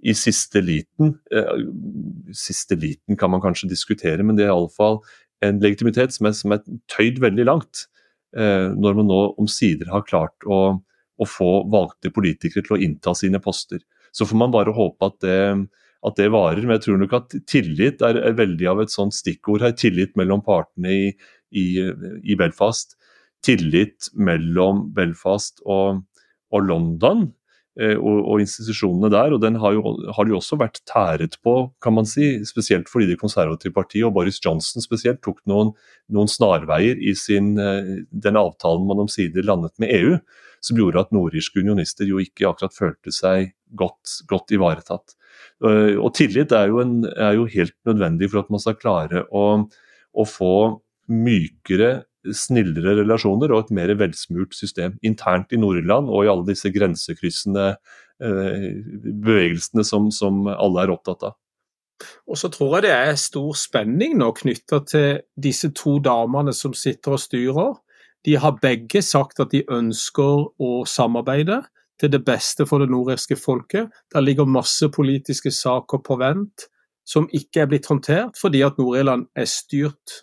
i 0.00 0.14
siste 0.16 0.62
liten 0.64 1.18
eh, 1.28 1.64
Siste 2.32 2.78
liten 2.78 3.18
kan 3.20 3.32
man 3.32 3.42
kanskje 3.42 3.68
diskutere, 3.68 4.24
men 4.24 4.38
det 4.38 4.46
er 4.46 4.54
iallfall 4.54 5.00
en 5.44 5.58
legitimitet 5.60 6.14
som 6.14 6.28
er, 6.28 6.36
som 6.36 6.54
er 6.54 6.62
tøyd 6.92 7.18
veldig 7.22 7.46
langt. 7.48 7.86
Eh, 8.36 8.70
når 8.78 9.00
man 9.00 9.10
nå 9.10 9.20
omsider 9.42 9.90
har 9.90 10.06
klart 10.06 10.46
å, 10.46 10.78
å 10.78 11.26
få 11.26 11.50
valgte 11.72 12.12
politikere 12.14 12.62
til 12.66 12.76
å 12.76 12.80
innta 12.80 13.14
sine 13.18 13.40
poster. 13.42 13.82
Så 14.14 14.26
får 14.28 14.38
man 14.38 14.54
bare 14.54 14.74
håpe 14.74 15.08
at 15.10 15.18
det 15.24 15.40
at 16.06 16.16
det 16.20 16.30
varer. 16.32 16.62
Men 16.64 16.78
jeg 16.78 16.86
tror 16.86 17.02
nok 17.02 17.16
at 17.18 17.36
tillit 17.50 18.04
er, 18.04 18.20
veldig 18.36 18.70
av 18.72 18.84
et 18.84 18.92
sånt 18.92 19.16
stikkord 19.16 19.64
her. 19.64 19.74
Tillit 19.76 20.16
mellom 20.18 20.42
partene 20.44 20.94
i, 20.94 21.10
i, 21.50 21.66
i 22.24 22.38
Belfast. 22.40 22.96
Tillit 23.44 24.10
mellom 24.16 24.88
Belfast 24.96 25.62
og, 25.64 26.02
og 26.52 26.66
London 26.66 27.28
eh, 27.80 27.96
og, 27.96 28.18
og, 28.24 28.42
institusjonene 28.44 29.12
der. 29.12 29.36
og 29.36 29.44
Den 29.44 29.60
har 29.60 29.76
jo, 29.76 29.94
har 30.16 30.28
jo 30.28 30.40
også 30.40 30.58
vært 30.60 30.82
tæret 30.88 31.36
på, 31.44 31.56
kan 31.84 31.96
man 31.96 32.08
si. 32.08 32.32
Spesielt 32.48 32.88
fordi 32.92 33.10
Det 33.12 33.20
konservative 33.20 33.76
partiet 33.76 34.08
og 34.08 34.16
Boris 34.16 34.40
Johnson 34.44 34.84
spesielt 34.84 35.22
tok 35.24 35.42
noen, 35.50 35.74
noen 36.12 36.32
snarveier 36.32 37.00
i 37.00 37.16
sin, 37.16 37.56
eh, 37.60 37.96
den 38.10 38.40
avtalen 38.40 38.88
man 38.88 39.04
omsider 39.04 39.44
landet 39.44 39.76
med 39.82 39.92
EU. 40.00 40.20
Som 40.60 40.76
gjorde 40.76 41.00
at 41.00 41.12
nordirske 41.16 41.62
unionister 41.64 42.04
jo 42.04 42.18
ikke 42.20 42.50
akkurat 42.50 42.74
følte 42.76 43.12
seg 43.16 43.54
godt, 43.72 44.18
godt 44.28 44.52
ivaretatt. 44.52 45.16
Eh, 45.60 45.96
og 46.00 46.14
tillit 46.16 46.52
er 46.56 46.70
jo, 46.72 46.80
en, 46.82 47.00
er 47.10 47.34
jo, 47.36 47.48
helt 47.52 47.76
nødvendig 47.88 48.30
for 48.32 48.42
at 48.42 48.52
man 48.52 48.62
skal 48.62 48.78
klare 48.80 49.24
å, 49.28 49.44
å, 50.12 50.24
få 50.28 50.54
mykere, 51.10 52.06
snillere 52.36 52.98
relasjoner 53.00 53.52
og 53.52 53.64
et 53.66 53.74
mer 53.76 53.92
velsmurt 53.98 54.56
system 54.56 54.96
internt 55.06 55.52
i 55.52 55.60
Nord-Irland 55.60 56.10
og 56.12 56.24
i 56.24 56.30
alle 56.32 56.48
disse 56.48 56.72
grensekryssende 56.72 57.68
eh, 57.72 58.66
bevegelsene 59.04 59.84
som, 59.86 60.10
som 60.14 60.46
alle 60.52 60.84
er 60.84 60.94
opptatt 60.94 61.30
av. 61.30 61.38
Og 62.28 62.38
så 62.40 62.48
tror 62.52 62.78
jeg 62.78 62.88
det 62.88 62.94
er 62.96 63.20
stor 63.20 63.52
spenning 63.58 64.16
nå 64.20 64.30
knytta 64.36 64.80
til 64.88 65.20
disse 65.36 65.68
to 65.76 65.98
damene 66.00 66.54
som 66.56 66.72
sitter 66.76 67.16
og 67.16 67.20
styrer. 67.20 67.74
De 68.24 68.36
har 68.40 68.60
begge 68.60 69.02
sagt 69.04 69.40
at 69.44 69.52
de 69.52 69.60
ønsker 69.68 70.48
å 70.60 70.70
samarbeide 70.88 71.60
til 72.00 72.12
det 72.12 72.22
beste 72.26 72.66
for 72.66 72.82
det 72.82 72.90
nordirske 72.90 73.36
folket. 73.36 73.90
Der 74.14 74.24
ligger 74.24 74.48
masse 74.48 74.88
politiske 74.88 75.52
saker 75.54 76.02
på 76.04 76.16
vent 76.20 76.68
som 77.10 77.28
ikke 77.34 77.64
er 77.64 77.70
blitt 77.70 77.88
håndtert, 77.90 78.38
fordi 78.38 78.62
at 78.62 78.78
Nord-Irland 78.78 79.26
er 79.34 79.48
styrt 79.50 80.20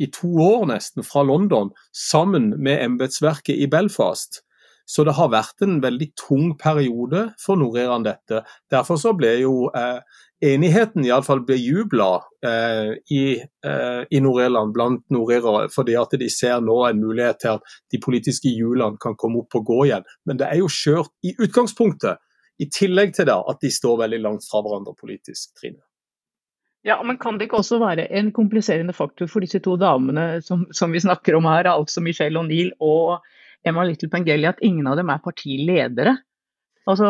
i 0.00 0.08
to 0.12 0.28
år 0.44 0.66
nesten 0.70 1.04
fra 1.04 1.24
London 1.24 1.72
sammen 1.92 2.52
med 2.62 2.82
embetsverket 2.84 3.56
i 3.56 3.68
Belfast. 3.70 4.42
Så 4.86 5.02
det 5.04 5.16
har 5.18 5.32
vært 5.32 5.64
en 5.66 5.80
veldig 5.82 6.06
tung 6.14 6.52
periode 6.60 7.24
for 7.42 7.58
Nord-Iran, 7.58 8.04
dette. 8.06 8.44
Derfor 8.70 9.00
så 9.02 9.10
ble 9.18 9.32
jo 9.40 9.66
eh, 9.74 9.98
enigheten 10.46 11.04
iallfall 11.04 11.42
bejubla 11.48 12.10
eh, 12.46 12.92
i, 13.10 13.24
eh, 13.66 14.02
i 14.06 14.20
Nord-Irland 14.22 14.74
blant 14.76 15.02
nordirere, 15.10 15.66
fordi 15.74 15.96
at 15.98 16.14
de 16.20 16.28
ser 16.30 16.62
nå 16.62 16.78
en 16.86 17.02
mulighet 17.02 17.42
til 17.42 17.56
at 17.56 17.74
de 17.92 18.00
politiske 18.02 18.52
hjulene 18.52 19.00
kan 19.02 19.18
komme 19.18 19.42
opp 19.42 19.58
og 19.58 19.66
gå 19.72 19.80
igjen. 19.88 20.06
Men 20.28 20.38
det 20.38 20.52
er 20.52 20.62
jo 20.62 20.70
skjørt 20.70 21.10
i 21.26 21.34
utgangspunktet, 21.34 22.22
i 22.62 22.70
tillegg 22.72 23.16
til 23.18 23.26
det 23.28 23.36
at 23.36 23.58
de 23.60 23.72
står 23.74 23.98
veldig 24.06 24.22
langt 24.22 24.46
fra 24.46 24.62
hverandre 24.64 24.94
politisk, 24.96 25.50
Trine. 25.58 25.82
Ja, 26.86 27.00
men 27.02 27.18
Kan 27.18 27.38
det 27.38 27.48
ikke 27.48 27.58
også 27.58 27.80
være 27.82 28.06
en 28.14 28.30
kompliserende 28.32 28.94
faktor 28.94 29.26
for 29.26 29.42
disse 29.42 29.58
to 29.58 29.74
damene 29.76 30.38
som, 30.46 30.68
som 30.70 30.94
vi 30.94 31.02
snakker 31.02 31.34
om 31.34 31.48
her, 31.50 31.66
altså 31.66 32.00
Michelle 32.00 32.38
O'Neill 32.38 32.70
og 32.78 33.26
Emma 33.66 33.84
Little 33.86 34.10
Pengelli, 34.12 34.48
at 34.48 34.62
ingen 34.64 34.86
av 34.90 34.98
dem 35.00 35.10
er 35.12 35.22
partiledere? 35.24 36.16
Altså, 36.86 37.08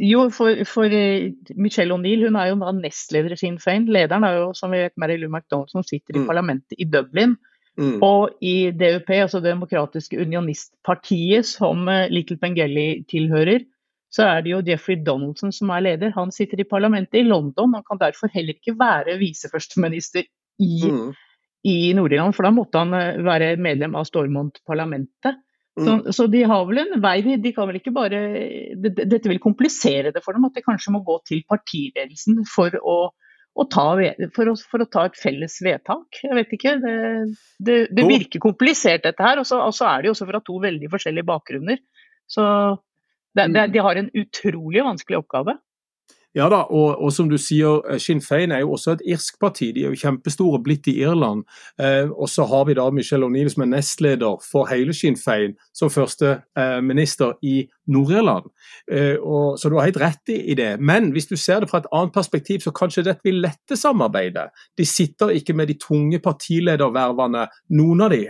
jo, 0.00 0.22
for, 0.32 0.62
for 0.64 0.88
eh, 0.96 1.34
Michelle 1.60 1.92
O'Neill 1.92 2.24
hun 2.24 2.38
er 2.40 2.48
jo 2.48 2.60
da 2.62 2.70
nestleder 2.72 3.34
i 3.34 3.36
Sinn 3.36 3.58
Fein. 3.60 3.84
Lederen 3.92 4.24
er 4.24 4.38
jo 4.38 4.46
som 4.56 4.72
vi 4.72 4.80
vet 4.80 4.96
Mary 5.00 5.18
Lou 5.20 5.28
MacDonald 5.32 5.74
som 5.74 5.84
sitter 5.84 6.16
i 6.16 6.22
mm. 6.22 6.30
parlamentet 6.30 6.78
i 6.80 6.86
Dublin. 6.88 7.36
Mm. 7.76 7.98
Og 8.06 8.32
i 8.40 8.70
DUP, 8.70 9.10
altså 9.10 9.40
Det 9.42 9.50
demokratiske 9.50 10.16
unionistpartiet 10.22 11.44
som 11.50 11.84
uh, 11.90 12.06
Little 12.08 12.38
Pengelli 12.40 13.04
tilhører, 13.10 13.66
så 14.14 14.28
er 14.30 14.44
det 14.44 14.52
jo 14.54 14.62
Jeffrey 14.64 14.96
Donaldson 15.04 15.52
som 15.52 15.72
er 15.74 15.84
leder. 15.84 16.14
Han 16.16 16.32
sitter 16.32 16.62
i 16.62 16.68
parlamentet 16.70 17.18
i 17.20 17.26
London. 17.26 17.74
Han 17.74 17.84
kan 17.84 18.00
derfor 18.00 18.30
heller 18.32 18.54
ikke 18.54 18.76
være 18.78 19.18
viseførsteminister 19.20 20.22
i, 20.62 20.74
mm. 20.86 21.10
i 21.66 21.78
Nord-Irland, 21.98 22.32
for 22.32 22.46
da 22.46 22.54
måtte 22.54 22.80
han 22.80 22.94
uh, 22.94 23.24
være 23.26 23.56
medlem 23.60 23.98
av 24.00 24.08
Stormont-parlamentet. 24.08 25.43
Så, 25.74 25.90
mm. 25.90 26.12
så, 26.14 26.26
de 26.30 26.44
har 26.46 26.62
vel 26.68 26.78
en 26.84 27.00
vei, 27.02 27.16
de, 27.26 27.34
de 27.42 27.50
kan 27.54 27.66
vel 27.66 27.80
ikke 27.80 27.92
bare 27.94 28.18
det, 28.78 28.92
Dette 29.10 29.26
vil 29.26 29.42
komplisere 29.42 30.12
det 30.14 30.22
for 30.22 30.36
dem, 30.36 30.46
at 30.46 30.54
de 30.54 30.62
kanskje 30.62 30.94
må 30.94 31.00
gå 31.02 31.16
til 31.26 31.42
partiledelsen 31.50 32.44
for 32.46 32.76
å, 32.78 32.98
å 33.58 33.66
ta, 33.66 33.88
for, 34.36 34.52
å, 34.52 34.54
for 34.70 34.84
å, 34.84 34.88
ta, 34.90 35.08
et 35.10 35.18
felles 35.18 35.58
vedtak. 35.66 36.22
Jeg 36.22 36.38
vet 36.38 36.54
ikke. 36.54 36.76
Det, 36.84 36.94
det, 37.66 37.78
det 37.90 38.06
virker 38.06 38.42
komplisert 38.44 39.02
dette 39.08 39.26
her. 39.26 39.42
Og 39.42 39.50
så, 39.50 39.58
og 39.66 39.74
så, 39.74 39.88
er 39.90 40.04
de 40.04 40.14
også 40.14 40.30
fra 40.30 40.42
to 40.46 40.60
veldig 40.62 40.90
forskjellige 40.94 41.26
bakgrunner. 41.32 41.82
Så 42.30 42.44
de 43.34 43.84
har 43.88 43.98
en 43.98 44.12
utrolig 44.14 44.86
vanskelig 44.86 45.24
oppgave. 45.24 45.58
Ja 46.34 46.48
da, 46.50 46.64
og, 46.66 46.96
og, 46.98 47.12
som 47.14 47.28
du 47.30 47.36
sier, 47.38 47.78
eh, 47.86 48.00
Sinn 48.02 48.18
Fein 48.22 48.50
er 48.50 48.64
jo 48.64 48.72
også 48.74 48.96
et 48.96 49.04
irsk 49.14 49.36
parti. 49.42 49.68
De 49.74 49.84
er 49.84 49.92
jo 49.92 50.00
kjempestore, 50.00 50.58
blitt 50.64 50.88
i 50.90 50.96
Irland. 51.04 51.44
Eh, 51.78 52.10
og 52.10 52.26
så 52.30 52.46
har 52.50 52.66
vi 52.66 52.74
da 52.74 52.88
Michelle 52.90 53.28
O'Neill 53.28 53.52
som 53.52 53.62
er 53.62 53.70
nestleder 53.76 54.42
for 54.42 54.66
hele 54.66 54.96
Sinn 54.96 55.14
Fein 55.20 55.54
som 55.70 55.92
første 55.94 56.40
eh, 56.58 56.80
minister 56.82 57.36
i 57.46 57.60
Nord-Irland. 57.86 58.50
Eh, 58.90 59.14
så 59.60 59.70
du 59.70 59.78
har 59.78 59.86
helt 59.86 60.02
rett 60.02 60.34
i, 60.34 60.40
i, 60.50 60.58
det. 60.58 60.72
Men 60.82 61.12
hvis 61.14 61.30
du 61.30 61.36
ser 61.38 61.62
det 61.62 61.70
fra 61.70 61.84
et 61.84 61.90
annet 61.94 62.14
perspektiv, 62.16 62.64
så 62.66 62.74
kanskje 62.74 63.06
dette 63.06 63.22
vil 63.26 63.38
lette 63.44 63.78
samarbeidet. 63.78 64.48
De 64.74 64.86
sitter 64.88 65.36
ikke 65.38 65.54
med 65.54 65.70
de 65.70 65.78
tunge 65.78 66.18
partiledervervene, 66.24 67.46
noen 67.78 68.08
av 68.08 68.10
de. 68.10 68.24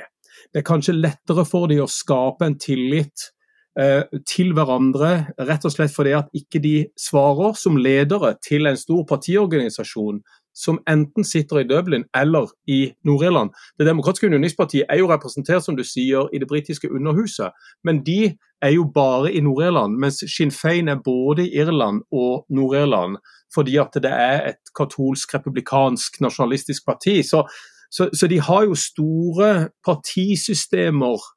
Det 0.53 0.61
er 0.61 0.69
kanskje 0.69 0.99
lettere 0.99 1.47
for 1.49 1.73
de 1.73 1.81
å 1.81 1.89
skape 1.89 2.45
en 2.45 2.61
tillit 2.61 3.31
til 3.75 4.53
hverandre, 4.55 5.09
rett 5.49 5.65
og 5.67 5.73
slett 5.75 5.91
fordi 5.91 6.13
at 6.15 6.29
ikke 6.37 6.61
de 6.63 6.75
svarer 7.01 7.57
som 7.59 7.75
ledere 7.75 8.37
til 8.47 8.71
en 8.71 8.79
stor 8.79 9.03
partiorganisasjon 9.09 10.21
som 10.55 10.79
enten 10.89 11.25
sitter 11.27 11.61
i 11.61 11.67
Dublin 11.69 12.05
eller 12.17 12.47
i 12.71 12.93
Nord-Irland. 13.05 13.51
Det 13.79 13.87
demokratiske 13.87 14.27
unionistpartiet 14.27 14.87
er 14.89 14.99
jo 15.03 15.11
representert 15.11 15.65
som 15.65 15.77
du 15.77 15.83
sier, 15.85 16.29
i 16.33 16.39
det 16.39 16.49
britiske 16.49 16.91
underhuset, 16.93 17.51
men 17.85 18.05
de 18.07 18.37
er 18.63 18.71
jo 18.77 18.87
bare 18.95 19.33
i 19.33 19.41
Nord-Irland, 19.41 19.99
mens 20.01 20.23
Sinn 20.37 20.55
Fein 20.55 20.89
er 20.89 21.03
både 21.05 21.49
i 21.49 21.59
Irland 21.59 22.03
og 22.13 22.47
Nord-Irland, 22.51 23.19
fordi 23.55 23.77
at 23.83 23.99
det 24.03 24.13
er 24.13 24.49
et 24.55 24.75
katolsk, 24.79 25.35
republikansk, 25.35 26.21
nasjonalistisk 26.21 26.87
parti. 26.87 27.23
Så, 27.23 27.45
så, 27.91 28.09
så 28.15 28.27
de 28.31 28.41
har 28.41 28.65
jo 28.65 28.75
store 28.75 29.69
partisystemer 29.87 31.19
eh, 31.19 31.31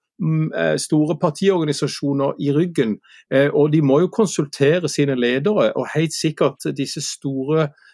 store 0.78 1.18
partiorganisasjoner 1.22 2.34
i 2.40 2.52
ryggen. 2.52 2.98
Eh, 3.34 3.50
og 3.54 3.74
de 3.74 3.82
må 3.82 4.00
jo 4.00 4.08
konsultere 4.14 4.90
sine 4.90 5.16
ledere, 5.16 5.72
og 5.76 5.88
helt 5.96 6.14
sikkert 6.14 6.66
disse 6.78 7.02
store 7.06 7.64
eh, 7.64 7.87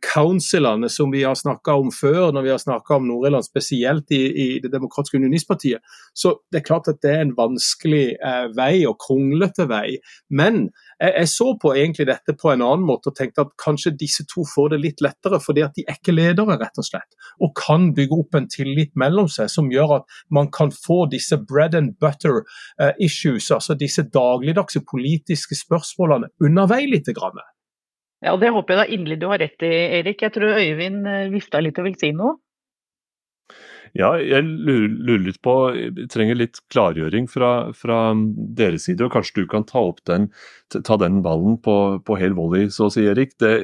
councilene 0.00 0.88
som 0.88 1.10
vi 1.12 1.22
har 1.22 1.34
snakka 1.36 1.74
om 1.76 1.90
før, 1.92 2.30
når 2.32 2.44
vi 2.46 2.52
har 2.52 2.60
snakka 2.62 2.96
om 2.96 3.08
Nord-Irland, 3.08 3.44
spesielt 3.44 4.12
i, 4.14 4.20
i, 4.30 4.46
Det 4.62 4.70
demokratiske 4.72 5.18
unionistpartiet. 5.18 5.82
Så 6.14 6.34
det 6.52 6.60
er 6.60 6.66
klart 6.66 6.88
at 6.88 7.00
det 7.04 7.10
er 7.12 7.24
en 7.24 7.34
vanskelig 7.36 8.16
eh, 8.16 8.46
vei, 8.56 8.86
og 8.88 8.96
kronglete 9.02 9.66
vei. 9.70 9.98
Men 10.30 10.70
jeg, 11.00 11.12
jeg, 11.12 11.28
så 11.34 11.50
på 11.60 11.74
egentlig 11.74 12.08
dette 12.08 12.36
på 12.40 12.52
en 12.52 12.64
annen 12.64 12.86
måte 12.88 13.12
og 13.12 13.18
tenkte 13.18 13.44
at 13.44 13.52
kanskje 13.60 13.94
disse 14.00 14.24
to 14.30 14.46
får 14.48 14.74
det 14.74 14.80
litt 14.84 15.04
lettere, 15.04 15.40
fordi 15.44 15.64
at 15.66 15.76
de 15.76 15.84
er 15.86 16.00
ikke 16.00 16.16
ledere, 16.16 16.58
rett 16.60 16.80
og 16.80 16.88
slett. 16.88 17.20
Og 17.44 17.54
kan 17.58 17.90
bygge 17.96 18.20
opp 18.24 18.40
en 18.40 18.48
tillit 18.50 18.96
mellom 18.98 19.28
seg 19.30 19.52
som 19.52 19.70
gjør 19.72 20.00
at 20.00 20.18
man 20.32 20.50
kan 20.54 20.72
få 20.74 21.04
disse 21.12 21.36
bread 21.36 21.76
and 21.76 21.96
butter 22.00 22.42
eh, 22.80 22.94
issues, 22.98 23.50
altså 23.52 23.76
disse 23.78 24.06
dagligdagse 24.08 24.84
politiske 24.88 25.58
spørsmålene, 25.58 26.32
unna 26.40 26.68
vei 26.70 26.84
litt. 26.88 27.08
Grann. 27.10 27.40
Ja, 28.20 28.36
Det 28.36 28.52
håper 28.52 28.74
jeg 28.74 28.80
da 28.80 28.94
inderlig 28.94 29.20
du 29.20 29.26
har 29.30 29.40
rett 29.40 29.64
i, 29.64 29.72
Erik. 30.00 30.22
Jeg 30.22 30.34
tror 30.34 30.58
Øyvind 30.60 31.08
eh, 31.08 31.28
vifta 31.32 31.60
litt 31.64 31.78
og 31.80 31.88
vil 31.88 31.98
si 32.00 32.12
noe? 32.16 32.36
Ja, 33.96 34.12
jeg 34.22 34.44
lurer, 34.46 35.18
litt 35.24 35.40
på, 35.42 35.52
jeg 35.74 36.06
trenger 36.12 36.36
litt 36.38 36.60
klargjøring 36.70 37.26
fra, 37.30 37.72
fra, 37.74 38.12
deres 38.58 38.86
side. 38.86 39.02
og 39.02 39.16
Kanskje 39.16 39.42
du 39.42 39.48
kan 39.50 39.64
ta 39.66 39.82
opp 39.88 39.98
den, 40.06 40.28
ta 40.70 40.98
den 41.00 41.18
ballen 41.24 41.56
på, 41.64 41.74
på 42.06 42.18
hel 42.20 42.36
volley, 42.38 42.68
så 42.70 42.86
å 42.86 42.92
si, 42.94 43.08
Erik. 43.10 43.34
Det, 43.42 43.54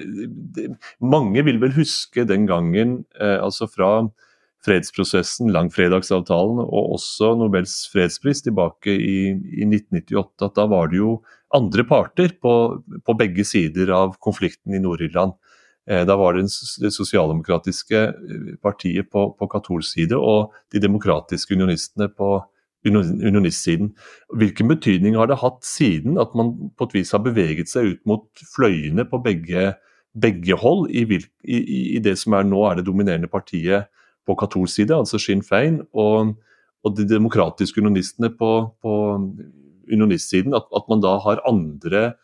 det, 0.56 0.72
mange 0.98 1.44
vil 1.46 1.60
vel 1.62 1.76
huske 1.76 2.26
den 2.26 2.48
gangen, 2.50 3.04
eh, 3.20 3.38
altså 3.38 3.70
fra 3.70 4.08
fredsprosessen, 4.66 5.52
langfredagsavtalen 5.54 6.58
og 6.64 6.96
også 6.96 7.36
Nobels 7.38 7.84
fredspris 7.92 8.42
tilbake 8.42 8.96
i, 8.96 9.18
i 9.30 9.68
1998, 9.68 10.48
at 10.48 10.56
da 10.58 10.66
var 10.72 10.90
det 10.90 11.04
jo 11.04 11.12
andre 11.54 11.84
parter 11.86 12.32
på, 12.42 12.54
på 13.06 13.14
begge 13.18 13.44
sider 13.46 13.92
av 13.94 14.16
konflikten 14.22 14.74
i 14.74 14.80
Nord-Irland. 14.82 15.36
Eh, 15.86 16.02
da 16.06 16.16
var 16.18 16.34
det 16.34 16.48
det 16.82 16.90
sosialdemokratiske 16.94 18.02
eh, 18.02 18.50
partiet 18.62 19.10
på, 19.12 19.28
på 19.38 19.48
katolsk 19.52 19.94
side 19.94 20.18
og 20.18 20.54
de 20.74 20.82
demokratiske 20.82 21.54
unionistene 21.54 22.10
på 22.10 22.40
unionistsiden. 22.86 23.92
Hvilken 24.34 24.68
betydning 24.70 25.16
har 25.18 25.30
det 25.30 25.40
hatt 25.40 25.64
siden 25.66 26.18
at 26.22 26.34
man 26.38 26.52
på 26.78 26.86
et 26.86 26.96
vis 27.00 27.12
har 27.14 27.22
beveget 27.24 27.70
seg 27.70 27.92
ut 27.92 28.02
mot 28.06 28.26
fløyene 28.54 29.06
på 29.10 29.18
begge, 29.24 29.72
begge 30.14 30.58
hold, 30.58 30.88
i, 30.90 31.02
i, 31.42 31.60
i, 31.96 32.00
det 32.02 32.16
som 32.20 32.36
er 32.38 32.46
nå 32.46 32.62
er 32.68 32.78
det 32.78 32.86
dominerende 32.86 33.30
partiet 33.30 33.90
på 34.26 34.36
katolsk 34.38 34.80
side, 34.80 34.94
altså 34.94 35.18
Sinn 35.22 35.42
Fein, 35.46 35.80
og, 35.94 36.34
og 36.86 36.96
de 36.98 37.06
demokratiske 37.10 37.82
unionistene 37.82 38.30
på, 38.38 38.52
på 38.82 38.94
unionistsiden? 39.90 40.56
At, 40.56 40.68
at 40.76 40.88
man 40.90 41.02
da 41.04 41.16
har 41.24 41.42
andre 41.48 42.14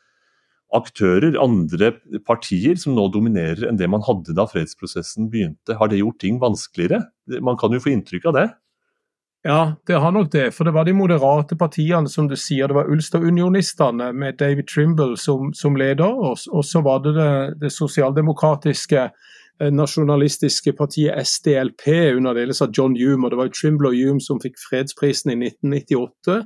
aktører, 0.72 1.36
andre 1.40 1.92
partier, 2.24 2.78
som 2.80 2.96
nå 2.96 3.06
dominerer 3.12 3.66
enn 3.68 3.78
det 3.80 3.90
man 3.92 4.04
hadde 4.06 4.34
da 4.36 4.46
fredsprosessen 4.48 5.28
begynte. 5.32 5.76
Har 5.76 5.92
det 5.92 6.00
gjort 6.00 6.20
ting 6.22 6.40
vanskeligere? 6.40 7.02
Man 7.44 7.58
kan 7.60 7.74
jo 7.74 7.82
få 7.82 7.92
inntrykk 7.92 8.30
av 8.30 8.38
det? 8.38 8.46
Ja, 9.42 9.74
det 9.86 9.98
har 9.98 10.12
nok 10.14 10.30
det. 10.32 10.52
For 10.54 10.64
det 10.64 10.72
var 10.76 10.86
de 10.86 10.94
moderate 10.94 11.56
partiene, 11.58 12.08
som 12.08 12.28
du 12.30 12.36
sier. 12.38 12.70
Det 12.70 12.76
var 12.78 12.90
Ulster-unionistene 12.92 14.12
med 14.14 14.38
David 14.38 14.68
Trimble 14.70 15.16
som, 15.18 15.50
som 15.56 15.76
leder, 15.76 16.06
og, 16.06 16.38
så 16.38 16.82
var 16.86 17.02
det 17.02 17.16
det, 17.18 17.32
det 17.64 17.72
sosialdemokratiske 17.74 19.08
nasjonalistiske 19.60 20.72
partiet 20.72 21.26
SDLP 21.26 21.86
under 22.16 22.32
ledelse 22.34 22.64
av 22.64 22.72
John 22.78 22.96
Hume. 22.96 23.24
og 23.24 23.30
Det 23.30 23.38
var 23.38 23.46
jo 23.46 23.56
Trimble 23.60 23.88
og 23.88 23.94
Hume 23.96 24.20
som 24.20 24.40
fikk 24.42 24.56
fredsprisen 24.68 25.30
i 25.30 25.36
1998. 25.36 26.38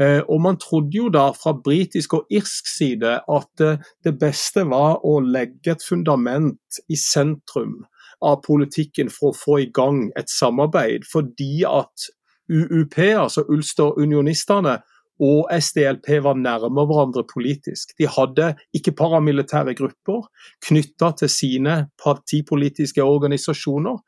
Eh, 0.00 0.22
og 0.28 0.40
Man 0.40 0.56
trodde 0.56 0.96
jo 0.96 1.08
da 1.08 1.30
fra 1.30 1.52
britisk 1.64 2.14
og 2.14 2.26
irsk 2.30 2.66
side 2.66 3.20
at 3.20 3.60
eh, 3.60 3.78
det 4.04 4.18
beste 4.18 4.66
var 4.66 5.04
å 5.04 5.20
legge 5.20 5.76
et 5.76 5.84
fundament 5.88 6.80
i 6.88 6.96
sentrum 6.96 7.84
av 8.22 8.42
politikken 8.46 9.10
for 9.12 9.30
å 9.30 9.36
få 9.36 9.58
i 9.60 9.70
gang 9.72 10.10
et 10.16 10.30
samarbeid, 10.32 11.04
fordi 11.12 11.64
at 11.68 12.08
UUP, 12.48 12.98
altså 12.98 13.44
Ulster-unionistene, 13.50 14.78
og 15.22 15.48
SDLP 15.52 16.18
var 16.24 16.36
nærmere 16.36 16.86
hverandre 16.88 17.24
politisk. 17.28 17.94
De 17.98 18.08
hadde 18.10 18.52
ikke 18.76 18.94
paramilitære 18.98 19.74
grupper 19.78 20.26
knytta 20.66 21.12
til 21.22 21.32
sine 21.32 21.76
partipolitiske 22.02 23.04
organisasjoner. 23.04 23.98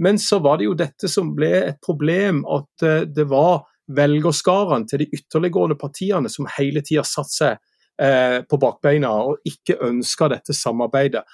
Men 0.00 0.18
så 0.18 0.38
var 0.38 0.60
det 0.60 0.68
jo 0.68 0.76
dette 0.76 1.08
som 1.12 1.34
ble 1.36 1.52
et 1.72 1.80
problem, 1.84 2.44
at 2.48 2.84
eh, 2.86 3.06
det 3.08 3.26
var 3.28 3.66
velgerskaren 3.90 4.86
til 4.88 5.02
de 5.02 5.10
ytterliggående 5.16 5.76
partiene 5.80 6.30
som 6.30 6.48
hele 6.58 6.82
tida 6.86 7.02
satte 7.04 7.34
seg 7.34 7.56
eh, 8.00 8.40
på 8.46 8.58
bakbeina 8.60 9.10
og 9.26 9.48
ikke 9.48 9.80
ønska 9.88 10.30
dette 10.32 10.56
samarbeidet. 10.56 11.24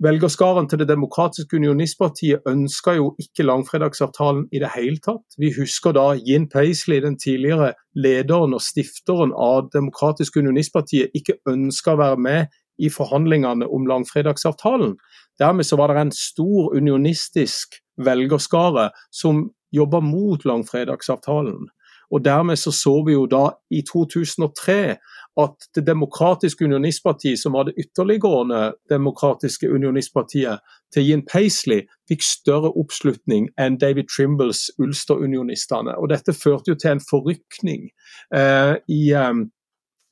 Velgerskaren 0.00 0.68
til 0.68 0.78
Det 0.78 0.88
demokratiske 0.88 1.56
unionistpartiet 1.56 2.46
ønska 2.48 2.94
jo 2.96 3.10
ikke 3.20 3.44
langfredagsavtalen 3.44 4.46
i 4.52 4.58
det 4.62 4.70
hele 4.72 4.96
tatt. 4.96 5.26
Vi 5.36 5.50
husker 5.52 5.92
da 5.92 6.14
Yin 6.16 6.46
Paisley, 6.48 7.02
den 7.04 7.18
tidligere 7.20 7.74
lederen 7.92 8.56
og 8.56 8.62
stifteren 8.64 9.34
av 9.36 9.68
demokratiske 9.74 10.40
unionistpartiet, 10.40 11.12
ikke 11.12 11.36
ønska 11.52 11.92
å 11.92 12.00
være 12.00 12.16
med 12.16 12.56
i 12.80 12.88
forhandlingene 12.88 13.68
om 13.68 13.84
langfredagsavtalen. 13.90 14.96
Dermed 15.36 15.68
så 15.68 15.76
var 15.76 15.92
det 15.92 16.00
en 16.00 16.14
stor 16.16 16.72
unionistisk 16.80 17.76
velgerskare 18.00 18.88
som 19.12 19.50
jobba 19.76 20.00
mot 20.00 20.48
langfredagsavtalen. 20.48 21.68
Og 22.10 22.24
Dermed 22.24 22.56
så, 22.56 22.72
så 22.72 23.02
vi 23.06 23.12
jo 23.12 23.26
da 23.30 23.50
i 23.70 23.84
2003 23.86 24.96
at 25.38 25.56
Det 25.74 25.86
demokratiske 25.86 26.64
unionistpartiet, 26.64 27.38
som 27.38 27.52
var 27.52 27.64
det 27.64 27.76
ytterliggående 27.78 28.72
demokratiske 28.90 29.70
unionistpartiet 29.70 30.58
til 30.92 31.06
Yin 31.06 31.22
Paisley, 31.32 31.86
fikk 32.10 32.24
større 32.26 32.72
oppslutning 32.74 33.48
enn 33.60 33.78
David 33.78 34.10
Trimbles 34.10 34.70
Ulster-unionistene. 34.82 35.94
Og 35.96 36.10
Dette 36.10 36.34
førte 36.34 36.74
jo 36.74 36.80
til 36.80 36.96
en 36.96 37.04
forrykning 37.10 37.88
eh, 38.34 38.74
i, 38.90 39.00
eh, 39.14 39.40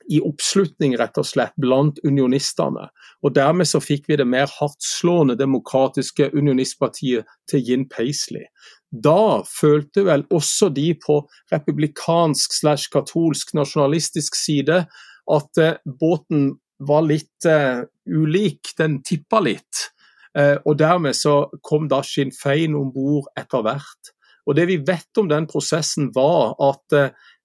i 0.09 0.21
oppslutning 0.23 0.95
rett 0.99 1.19
og 1.19 1.27
slett 1.27 1.53
blant 1.59 1.99
unionistene. 2.07 2.87
Og 3.23 3.35
Dermed 3.35 3.67
så 3.67 3.83
fikk 3.83 4.07
vi 4.07 4.17
det 4.17 4.27
mer 4.27 4.47
hardtslående 4.47 5.35
demokratiske 5.35 6.31
unionistpartiet 6.31 7.27
til 7.51 7.65
Yin 7.67 7.89
Paisley. 7.91 8.47
Da 8.89 9.43
følte 9.45 10.01
vel 10.07 10.23
også 10.33 10.71
de 10.73 10.95
på 10.97 11.19
republikansk 11.51 12.55
slash 12.57 12.89
katolsk 12.89 13.53
nasjonalistisk 13.53 14.35
side 14.35 14.85
at 15.29 15.57
eh, 15.61 15.77
båten 15.99 16.53
var 16.79 17.03
litt 17.03 17.45
uh, 17.47 17.83
ulik, 18.07 18.71
den 18.77 19.01
tippa 19.03 19.41
litt. 19.43 19.89
Uh, 20.37 20.55
og 20.63 20.77
dermed 20.79 21.17
så 21.17 21.49
kom 21.65 21.89
da 21.91 21.99
Sinn 22.05 22.31
Fein 22.31 22.77
om 22.77 22.93
bord 22.95 23.27
etter 23.39 23.65
hvert. 23.65 24.13
Og 24.47 24.55
Det 24.55 24.65
vi 24.69 24.77
vet 24.81 25.19
om 25.19 25.27
den 25.29 25.45
prosessen 25.49 26.09
var 26.15 26.55
at 26.63 26.95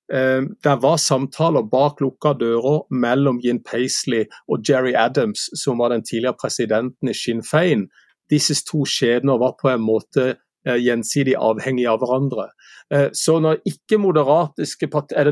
det 0.05 0.73
var 0.85 0.99
samtaler 1.01 1.65
bak 1.69 2.01
lukka 2.01 2.35
dører 2.37 2.83
mellom 2.93 3.39
Yin 3.41 3.63
Paisley 3.65 4.27
og 4.49 4.65
Jerry 4.69 4.93
Adams, 4.97 5.47
som 5.57 5.81
var 5.81 5.93
den 5.93 6.05
tidligere 6.05 6.37
presidenten 6.41 7.09
i 7.09 7.17
Sinn 7.17 7.43
Fein. 7.45 7.87
Disse 8.33 8.57
to 8.69 8.85
skjebner 8.89 9.41
var 9.41 9.57
på 9.61 9.69
en 9.73 9.85
måte 9.85 10.35
gjensidig 10.65 11.37
avhengige 11.37 11.93
av 11.93 12.01
hverandre. 12.01 12.47
Så 13.17 13.37
når 13.41 13.61
ikke 13.69 13.97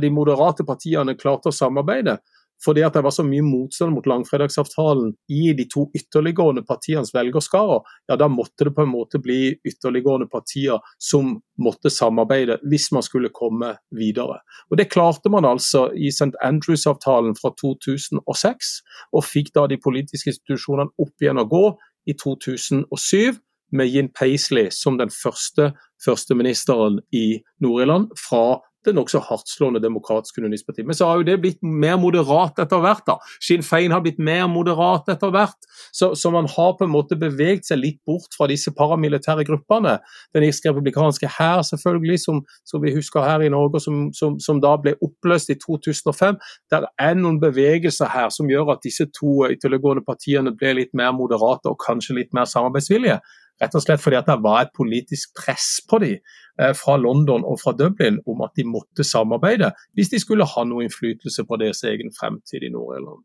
de 0.01 0.13
moderate 0.13 0.69
partiene 0.69 1.17
klarte 1.21 1.53
å 1.53 1.57
samarbeide, 1.57 2.19
fordi 2.65 2.85
at 2.87 2.97
det 2.97 3.03
var 3.05 3.15
så 3.15 3.25
mye 3.27 3.45
motstand 3.45 3.95
mot 3.95 4.07
langfredagsavtalen 4.07 5.13
i 5.33 5.53
de 5.59 5.67
to 5.71 5.87
ytterliggående 5.97 6.65
partienes 6.69 7.13
velgerskarer, 7.15 7.83
ja 8.09 8.19
da 8.19 8.29
måtte 8.31 8.69
det 8.69 8.75
på 8.77 8.87
en 8.87 8.93
måte 8.93 9.21
bli 9.23 9.55
ytterliggående 9.69 10.29
partier 10.33 10.83
som 11.03 11.37
måtte 11.63 11.91
samarbeide 11.93 12.59
hvis 12.71 12.91
man 12.95 13.05
skulle 13.07 13.33
komme 13.35 13.75
videre. 13.95 14.41
Og 14.71 14.79
Det 14.79 14.91
klarte 14.91 15.31
man 15.31 15.45
altså 15.45 15.89
i 15.95 16.09
St. 16.09 16.35
Andrews-avtalen 16.43 17.37
fra 17.39 17.53
2006, 17.61 18.75
og 19.13 19.25
fikk 19.25 19.53
da 19.55 19.67
de 19.67 19.79
politiske 19.79 20.33
institusjonene 20.33 20.93
opp 20.99 21.23
igjen 21.23 21.41
å 21.41 21.49
gå 21.49 21.65
i 22.07 22.15
2007 22.19 23.39
med 23.73 23.89
Yin 23.89 24.11
Paisley 24.13 24.69
som 24.71 24.99
den 25.01 25.11
første 25.11 25.73
førsteministeren 26.03 27.01
i 27.15 27.41
Nord-Irland 27.63 28.11
fra 28.19 28.61
det 28.85 28.95
nokså 28.97 29.21
hardtslående 29.23 29.81
demokratiske 29.83 30.41
unionistpartiet. 30.41 30.87
Men 30.87 30.97
så 30.99 31.09
har 31.09 31.21
jo 31.21 31.27
det 31.27 31.39
blitt 31.43 31.61
mer 31.63 31.99
moderat 32.01 32.59
etter 32.63 32.83
hvert. 32.83 33.05
da. 33.07 33.19
Sinn 33.43 33.63
Fein 33.67 33.95
har 33.95 34.03
blitt 34.05 34.19
mer 34.19 34.49
moderat 34.51 35.09
etter 35.13 35.33
hvert. 35.35 35.59
Så, 35.93 36.13
så, 36.19 36.31
man 36.35 36.49
har 36.51 36.75
på 36.79 36.87
en 36.87 36.93
måte 36.93 37.19
beveget 37.19 37.69
seg 37.69 37.83
litt 37.83 38.01
bort 38.09 38.35
fra 38.37 38.49
disse 38.51 38.73
paramilitære 38.75 39.45
gruppene. 39.49 39.99
Den 40.35 40.47
irske 40.49 40.71
republikanske 40.71 41.31
hær, 41.39 41.63
selvfølgelig, 41.69 42.19
som, 42.25 42.43
som, 42.69 42.83
vi 42.83 42.95
husker 42.95 43.27
her 43.27 43.45
i 43.45 43.53
Norge, 43.53 43.83
som, 43.85 44.09
som, 44.17 44.39
som, 44.41 44.61
da 44.63 44.75
ble 44.81 44.97
oppløst 45.05 45.53
i 45.53 45.59
2005. 45.61 46.41
Der 46.73 46.89
er 47.01 47.15
noen 47.19 47.41
bevegelser 47.43 48.11
her 48.13 48.33
som 48.35 48.51
gjør 48.51 48.75
at 48.77 48.85
disse 48.87 49.07
to 49.15 49.47
ytterliggående 49.51 50.05
partiene 50.07 50.55
ble 50.57 50.77
litt 50.81 50.95
mer 50.99 51.15
moderate 51.17 51.71
og 51.71 51.81
kanskje 51.83 52.19
litt 52.23 52.35
mer 52.37 52.49
samarbeidsvillige. 52.51 53.21
Rett 53.61 53.75
og 53.79 53.85
slett 53.85 54.03
fordi 54.03 54.19
at 54.19 54.31
det 54.31 54.39
var 54.43 54.63
et 54.63 54.73
politisk 54.77 55.35
press 55.39 55.77
på 55.89 56.01
dem 56.03 56.17
eh, 56.61 56.73
fra 56.79 56.97
London 57.01 57.45
og 57.45 57.61
fra 57.63 57.75
Dublin 57.77 58.21
om 58.27 58.43
at 58.47 58.57
de 58.59 58.65
måtte 58.67 59.07
samarbeide 59.07 59.73
hvis 59.97 60.11
de 60.15 60.23
skulle 60.23 60.49
ha 60.49 60.65
noe 60.67 60.87
innflytelse 60.87 61.45
på 61.49 61.61
deres 61.61 61.85
egen 61.89 62.15
fremtid 62.17 62.65
i 62.65 62.73
Nord-Irland. 62.73 63.23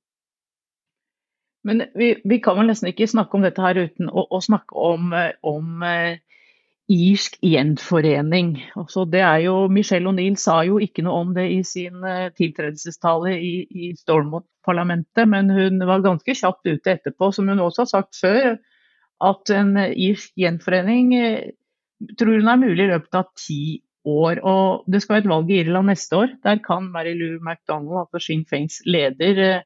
Men 1.68 1.84
vi, 2.00 2.14
vi, 2.24 2.40
kan 2.44 2.56
vel 2.60 2.70
nesten 2.70 2.92
ikke 2.92 3.10
snakke 3.10 3.36
om 3.36 3.44
dette 3.44 3.64
her 3.64 3.80
uten 3.82 4.08
å, 4.08 4.24
å 4.32 4.40
snakke 4.44 4.78
om, 4.78 5.10
eh, 5.16 5.34
om 5.48 5.84
eh, 5.84 6.20
irsk 6.88 7.36
gjenforening. 7.44 8.54
Altså, 8.80 9.04
det 9.12 9.20
er 9.26 9.42
jo, 9.44 9.56
Michelle 9.72 10.08
O'Neill 10.08 10.38
sa 10.40 10.62
jo 10.64 10.78
ikke 10.80 11.04
noe 11.04 11.26
om 11.26 11.34
det 11.36 11.50
i 11.52 11.60
sin 11.68 12.06
eh, 12.08 12.30
tiltredelsestale 12.38 13.36
i, 13.36 13.54
i 13.68 13.92
Stormont-parlamentet, 14.00 15.28
men 15.28 15.52
hun 15.52 15.84
var 15.90 16.06
ganske 16.06 16.38
kjapt 16.40 16.70
ute 16.70 16.96
etterpå, 16.96 17.34
som 17.36 17.52
hun 17.52 17.64
også 17.64 17.84
har 17.84 17.92
sagt 17.92 18.22
før, 18.22 18.56
at 19.24 19.52
en 19.54 19.74
irsk 19.78 20.34
gjenforening 20.38 21.14
eh, 21.18 21.54
tror 22.20 22.38
hun 22.38 22.52
er 22.52 22.62
mulig 22.62 22.86
i 22.86 22.92
løpet 22.92 23.18
av 23.18 23.30
ti 23.40 23.62
år. 24.08 24.42
Og 24.46 24.86
det 24.92 25.02
skal 25.02 25.18
være 25.18 25.26
et 25.26 25.32
valg 25.32 25.52
i 25.52 25.62
Irland 25.64 25.92
neste 25.92 26.20
år. 26.20 26.36
Der 26.46 26.62
kan 26.64 26.92
Mary 26.94 27.16
Lou 27.18 27.40
MacDonald, 27.44 28.06
altså 28.06 28.22
Sinn 28.24 28.46
Feins 28.50 28.82
leder, 28.86 29.42
eh, 29.48 29.66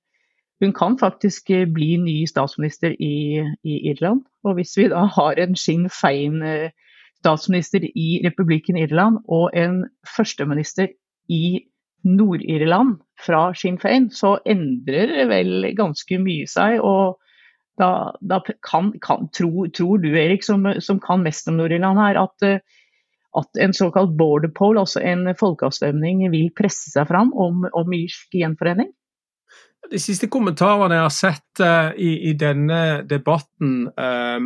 hun 0.62 0.76
kan 0.78 0.98
faktisk 1.00 1.50
eh, 1.50 1.66
bli 1.66 1.96
ny 1.98 2.22
statsminister 2.30 2.96
i, 3.00 3.42
i, 3.64 3.76
Irland. 3.92 4.24
Og 4.46 4.56
hvis 4.60 4.78
vi 4.78 4.88
da 4.94 5.08
har 5.18 5.42
en 5.42 5.58
Sinn 5.58 5.90
Fein 5.90 6.40
statsminister 7.22 7.84
i 7.86 8.22
republikken 8.26 8.78
Irland 8.78 9.20
og 9.30 9.52
en 9.58 9.84
førsteminister 10.16 10.90
i 11.30 11.62
Nord-Irland 12.04 12.96
fra 13.22 13.52
Sinn 13.54 13.78
Fein, 13.82 14.10
så 14.10 14.40
endrer 14.50 15.28
vel 15.30 15.68
ganske 15.78 16.18
mye 16.18 16.48
seg. 16.50 16.80
og 16.82 17.20
da, 17.82 17.90
da 18.22 18.40
kan, 18.68 18.94
kan, 19.02 19.28
tror, 19.36 19.72
tror 19.76 20.02
du, 20.04 20.12
Erik, 20.14 20.46
som, 20.46 20.68
som 20.80 21.02
kan 21.04 21.26
mest 21.26 21.50
om 21.52 21.58
Nord-Irland 21.60 22.00
her, 22.02 22.22
at, 22.22 22.48
at, 23.42 23.62
en 23.66 23.74
såkalt 23.76 24.16
border 24.20 24.54
poll, 24.56 24.80
altså 24.82 25.04
en 25.04 25.26
folkeavstemning, 25.40 26.28
vil 26.34 26.52
presse 26.58 26.94
seg 26.94 27.10
fram 27.10 27.34
om, 27.34 27.66
om 27.74 27.96
irsk 27.98 28.38
gjenforening? 28.42 28.92
De 29.92 30.00
siste 30.00 30.30
kommentarene 30.32 30.96
jeg 30.96 31.04
har 31.04 31.14
sett 31.16 31.62
uh, 31.64 31.90
i, 31.98 32.12
i, 32.30 32.36
denne 32.38 33.02
debatten, 33.10 33.90
uh, 33.98 34.38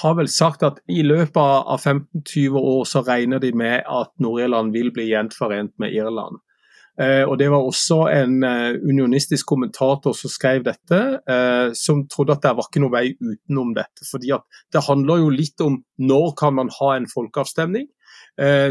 har 0.00 0.14
vel 0.16 0.30
sagt 0.30 0.62
at 0.64 0.78
i 0.88 1.02
løpet 1.02 1.42
av 1.42 1.82
15-20 1.82 2.60
år 2.60 2.84
så 2.88 3.02
regner 3.04 3.42
de 3.42 3.50
med 3.56 3.82
at 3.82 4.12
Nord-Irland 4.22 4.72
vil 4.76 4.92
bli 4.94 5.10
gjenforent 5.10 5.74
med 5.82 5.96
Irland. 5.96 6.38
Uh, 6.96 7.24
og 7.28 7.36
Det 7.38 7.50
var 7.52 7.64
også 7.64 7.98
en 8.08 8.38
unionistisk 8.44 9.46
kommentator 9.46 10.16
som 10.16 10.32
skrev 10.32 10.64
dette, 10.64 11.00
som 11.76 12.06
trodde 12.08 12.32
at 12.36 12.44
det 12.44 12.54
var 12.56 12.68
ikke 12.68 12.82
noe 12.84 12.94
vei 12.94 13.10
utenom 13.12 13.74
dette. 13.76 14.06
fordi 14.10 14.32
Det 14.72 14.86
handler 14.88 15.20
jo 15.20 15.28
litt 15.30 15.60
om 15.60 15.82
når 15.98 16.32
kan 16.38 16.54
man 16.54 16.72
ha 16.80 16.96
en 16.96 17.06
folkeavstemning. 17.10 17.88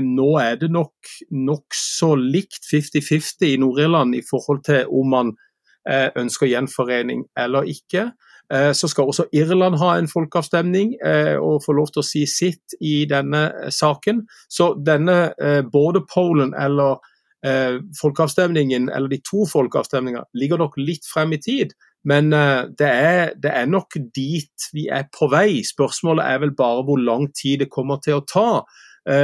nå 0.01 0.29
er 0.37 0.55
det 0.61 0.71
nok 0.71 0.93
nokså 1.31 2.15
likt 2.15 2.65
50-50 2.71 3.53
i 3.53 3.57
Nord-Irland 3.57 4.15
i 4.15 4.21
forhold 4.29 4.63
til 4.63 4.85
om 4.89 5.09
man 5.09 5.35
Eh, 5.85 6.09
ønsker 6.17 6.49
gjenforening 6.49 7.27
eller 7.37 7.67
ikke. 7.69 8.07
Eh, 8.53 8.71
så 8.73 8.87
skal 8.89 9.05
også 9.05 9.27
Irland 9.33 9.77
ha 9.77 9.91
en 9.97 10.07
folkeavstemning 10.09 10.95
eh, 11.05 11.37
og 11.37 11.61
få 11.65 11.75
lov 11.77 11.91
til 11.93 12.01
å 12.01 12.05
si 12.05 12.23
sitt 12.25 12.73
i 12.81 13.03
denne 13.09 13.69
saken. 13.69 14.23
Så 14.49 14.71
denne 14.81 15.35
border-polen 15.69 16.55
eller 16.57 16.97
folkeavstemningen, 17.99 18.87
eller 18.89 19.11
de 19.11 19.19
to 19.25 19.43
folkeavstemningene, 19.49 20.25
ligger 20.33 20.61
nok 20.61 20.79
litt 20.81 21.05
frem 21.05 21.35
i 21.35 21.41
tid. 21.41 21.75
Men 22.05 22.29
det 22.29 22.87
er, 22.87 23.31
det 23.41 23.51
er, 23.51 23.65
nok 23.69 23.97
dit 24.13 24.67
vi 24.73 24.87
er 24.93 25.07
på 25.13 25.27
vei. 25.29 25.61
Spørsmålet 25.65 26.25
er 26.25 26.41
vel 26.43 26.53
bare 26.57 26.83
hvor 26.85 27.01
lang 27.01 27.27
tid 27.33 27.63
det 27.63 27.71
kommer 27.73 28.01
til 28.01 28.19
å 28.19 28.25
ta. 28.29 28.49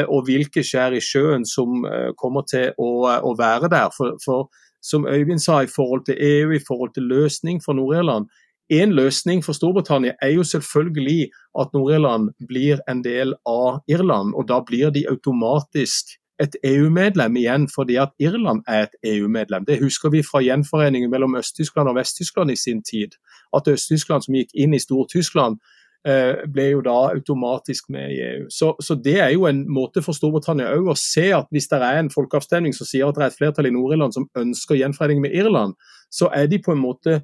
Og 0.10 0.25
hvilke 0.25 0.63
skjær 0.65 0.97
i 0.97 1.01
sjøen 1.01 1.45
som 1.45 1.86
kommer 2.17 2.45
til 2.49 2.73
å, 2.81 2.89
å 3.21 3.36
være 3.38 3.69
der. 3.73 3.93
For, 3.93 4.17
for 4.25 4.49
som 4.81 5.05
Øyvind 5.05 5.39
sa, 5.39 5.62
i 5.62 5.67
forhold 5.75 6.05
til 6.05 6.17
EU, 6.19 6.51
i 6.51 6.65
forhold 6.67 6.93
til 6.93 7.03
løsning 7.03 7.62
for 7.65 7.73
Nord-Irland. 7.73 8.25
En 8.71 8.93
løsning 8.95 9.43
for 9.45 9.53
Storbritannia 9.53 10.13
er 10.21 10.29
jo 10.29 10.43
selvfølgelig 10.43 11.29
at 11.60 11.73
Nord-Irland 11.73 12.29
blir 12.47 12.79
en 12.89 13.03
del 13.03 13.34
av 13.45 13.81
Irland. 13.88 14.34
og 14.36 14.47
Da 14.47 14.62
blir 14.67 14.89
de 14.89 15.05
automatisk 15.10 16.15
et 16.41 16.56
EU-medlem 16.65 17.36
igjen, 17.38 17.67
fordi 17.69 17.99
at 18.01 18.15
Irland 18.19 18.63
er 18.67 18.88
et 18.88 18.95
EU-medlem. 19.13 19.65
Det 19.65 19.80
husker 19.84 20.10
vi 20.10 20.23
fra 20.25 20.41
gjenforeningen 20.41 21.12
mellom 21.12 21.38
Øst-Tyskland 21.38 21.89
og 21.89 21.95
Vest-Tyskland 21.99 22.51
i 22.51 22.58
sin 22.60 22.84
tid. 22.84 23.17
At 23.54 23.67
Øst-Tyskland 23.67 24.25
som 24.25 24.36
gikk 24.36 24.56
inn 24.58 24.73
i 24.73 24.82
Stor-Tyskland, 24.82 25.62
Eh, 26.01 26.47
ble 26.49 26.63
jo 26.71 26.80
da 26.82 26.95
automatisk 27.12 27.91
med 27.93 28.10
i 28.10 28.21
EU. 28.25 28.45
Så, 28.49 28.71
så 28.82 28.95
Det 28.95 29.19
er 29.21 29.30
jo 29.36 29.45
en 29.45 29.67
måte 29.69 30.01
for 30.01 30.17
Storbritannia 30.17 30.73
å 30.73 30.95
se 30.97 31.27
at 31.30 31.45
hvis 31.54 31.69
det 31.69 31.77
er 31.77 31.99
en 31.99 32.10
folkeavstemning 32.10 32.73
som 32.73 32.89
sier 32.89 33.06
at 33.06 33.19
det 33.19 33.21
er 33.21 33.30
et 33.30 33.38
flertall 33.38 33.69
i 33.69 33.73
Nord-Irland 33.75 34.15
som 34.15 34.25
ønsker 34.34 34.80
gjenforening 34.80 35.21
med 35.21 35.36
Irland, 35.38 35.75
så 36.10 36.32
er 36.34 36.49
de 36.49 36.58
på 36.58 36.73
en 36.73 36.82
måte 36.82 37.19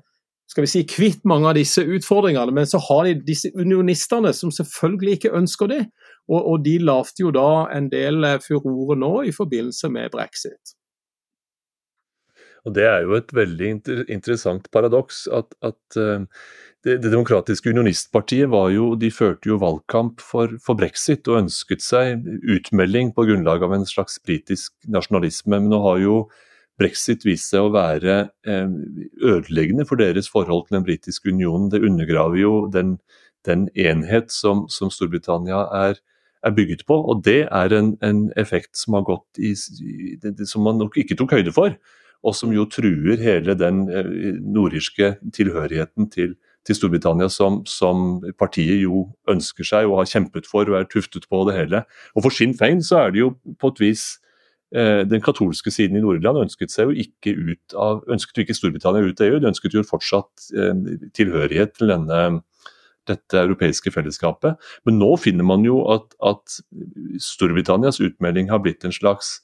skal 0.47 0.63
vi 0.63 0.69
si, 0.69 0.83
kvitt 0.87 1.25
mange 1.27 1.49
av 1.49 1.57
disse 1.57 1.81
utfordringene. 1.81 2.53
Men 2.53 2.69
så 2.69 2.77
har 2.85 3.09
de 3.09 3.17
disse 3.25 3.49
unionistene 3.57 4.29
som 4.33 4.53
selvfølgelig 4.53 5.17
ikke 5.17 5.33
ønsker 5.35 5.73
det. 5.73 5.81
Og, 6.27 6.41
og 6.41 6.65
de 6.65 6.77
lagde 6.83 7.23
jo 7.23 7.31
da 7.31 7.67
en 7.75 7.87
del 7.91 8.25
eh, 8.27 8.41
furore 8.43 8.97
nå 8.99 9.13
i 9.29 9.35
forbindelse 9.35 9.89
med 9.93 10.11
brexit. 10.11 10.77
Og 12.67 12.73
Det 12.75 12.83
er 12.83 13.05
jo 13.05 13.15
et 13.15 13.29
veldig 13.31 13.69
interessant 14.11 14.65
paradoks 14.75 15.21
at, 15.31 15.53
at 15.63 15.99
uh, 15.99 16.25
det, 16.83 16.97
det, 16.99 17.11
demokratiske 17.13 17.71
unionistpartiet 17.71 18.49
var 18.51 18.73
jo, 18.73 18.89
de 18.99 19.07
førte 19.11 19.47
jo 19.47 19.59
valgkamp 19.61 20.19
for, 20.19 20.51
for, 20.63 20.75
brexit 20.79 21.27
og 21.31 21.45
ønsket 21.45 21.85
seg 21.85 22.27
utmelding 22.43 23.13
på 23.15 23.23
grunnlag 23.29 23.63
av 23.63 23.77
en 23.77 23.87
slags 23.87 24.19
britisk 24.19 24.75
nasjonalisme. 24.83 25.55
Men 25.55 25.71
nå 25.71 25.79
har 25.85 26.01
jo 26.03 26.17
brexit 26.77 27.23
vist 27.25 27.53
seg 27.53 27.69
å 27.69 27.71
være 27.73 28.19
uh, 28.27 28.75
ødeleggende 29.23 29.87
for 29.87 30.03
deres 30.03 30.27
forhold 30.27 30.67
til 30.67 30.81
den 30.81 30.89
britiske 30.89 31.31
unionen. 31.31 31.71
Det 31.71 31.85
undergraver 31.87 32.41
jo 32.41 32.53
den, 32.73 32.97
den 33.47 33.69
enhet 33.79 34.35
som, 34.35 34.67
som 34.67 34.91
Storbritannia 34.91 35.63
er, 35.85 36.03
er, 36.47 36.55
bygget 36.55 36.83
på. 36.87 36.97
Og 36.97 37.23
det 37.25 37.43
er 37.51 37.77
en, 37.77 37.93
en 38.03 38.25
effekt 38.39 38.77
som 38.79 38.97
i, 39.37 39.53
som 39.55 40.67
man 40.67 40.81
nok 40.81 40.97
ikke 40.97 41.17
tok 41.19 41.37
høyde 41.37 41.53
for. 41.55 41.77
Og 42.25 42.35
som 42.35 42.51
jo 42.53 42.65
truer 42.65 43.21
hele 43.21 43.55
den 43.57 43.85
eh, 43.93 44.37
nordirske 44.41 45.15
tilhørigheten 45.35 46.09
til, 46.11 46.35
til 46.65 46.75
Storbritannia 46.75 47.29
som, 47.31 47.61
som, 47.69 48.23
partiet 48.39 48.81
jo 48.81 49.05
ønsker 49.29 49.67
seg 49.67 49.87
og 49.87 50.01
har 50.01 50.11
kjempet 50.11 50.49
for 50.49 50.67
og 50.67 50.79
er 50.79 50.89
tuftet 50.91 51.27
på 51.29 51.43
det 51.49 51.57
hele. 51.59 51.83
Og 52.15 52.25
For 52.25 52.33
Sinn 52.33 52.57
Fein 52.57 52.81
så 52.83 53.05
er 53.05 53.13
det 53.13 53.21
jo 53.21 53.35
på 53.61 53.71
et 53.73 53.83
vis 53.85 54.07
eh, 54.75 55.05
den 55.07 55.23
katolske 55.23 55.71
siden 55.73 55.99
i 55.99 56.03
Nord-Irland 56.03 56.47
ønsket 56.47 56.73
seg 56.73 56.89
jo 56.89 57.05
ikke 57.05 57.37
ut 57.37 57.77
av, 57.77 58.03
ønsket 58.11 58.41
jo 58.41 58.47
ikke 58.47 58.57
Storbritannia 58.57 59.05
ut 59.05 59.21
av 59.21 59.29
EU, 59.29 59.39
de 59.43 59.51
ønsket 59.53 59.77
jo 59.77 59.85
fortsatt 59.87 60.49
eh, 60.57 60.73
tilhørighet 61.17 61.77
til 61.77 61.93
denne, 61.93 62.41
dette 63.09 63.39
europeiske 63.39 63.91
fellesskapet. 63.93 64.57
Men 64.85 64.99
nå 65.01 65.13
finner 65.21 65.47
man 65.47 65.65
jo 65.67 65.81
at, 65.93 66.13
at 66.23 66.59
Storbritannias 67.23 68.01
utmelding 68.03 68.51
har 68.51 68.63
blitt 68.63 68.85
en 68.87 68.95
slags 68.95 69.37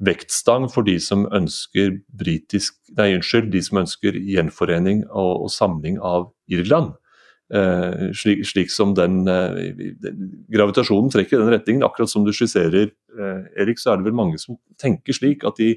vektstang 0.00 0.66
for 0.72 0.86
de 0.86 0.96
som 1.02 1.26
ønsker 1.36 1.98
britisk, 2.16 2.78
nei, 2.96 3.12
unnskyld, 3.18 3.50
de 3.52 3.60
som 3.64 3.82
ønsker 3.82 4.16
gjenforening 4.16 5.04
og, 5.10 5.44
og 5.44 5.52
samling 5.52 6.00
av 6.00 6.30
Irland. 6.50 6.94
Eh, 7.50 8.10
slik, 8.14 8.44
slik, 8.46 8.70
som 8.70 8.94
den, 8.94 9.24
eh, 9.28 9.86
gravitasjonen 10.54 11.10
trekker 11.10 11.36
i 11.36 11.42
den 11.42 11.52
retningen. 11.52 11.84
Akkurat 11.84 12.08
som 12.08 12.24
du 12.24 12.32
skisserer, 12.32 12.92
eh, 13.18 13.40
Erik, 13.58 13.78
så 13.78 13.92
er 13.92 13.96
det 13.96 14.06
vel 14.06 14.16
mange 14.16 14.38
som 14.38 14.56
tenker 14.78 15.12
slik 15.12 15.44
at 15.44 15.58
i 15.60 15.74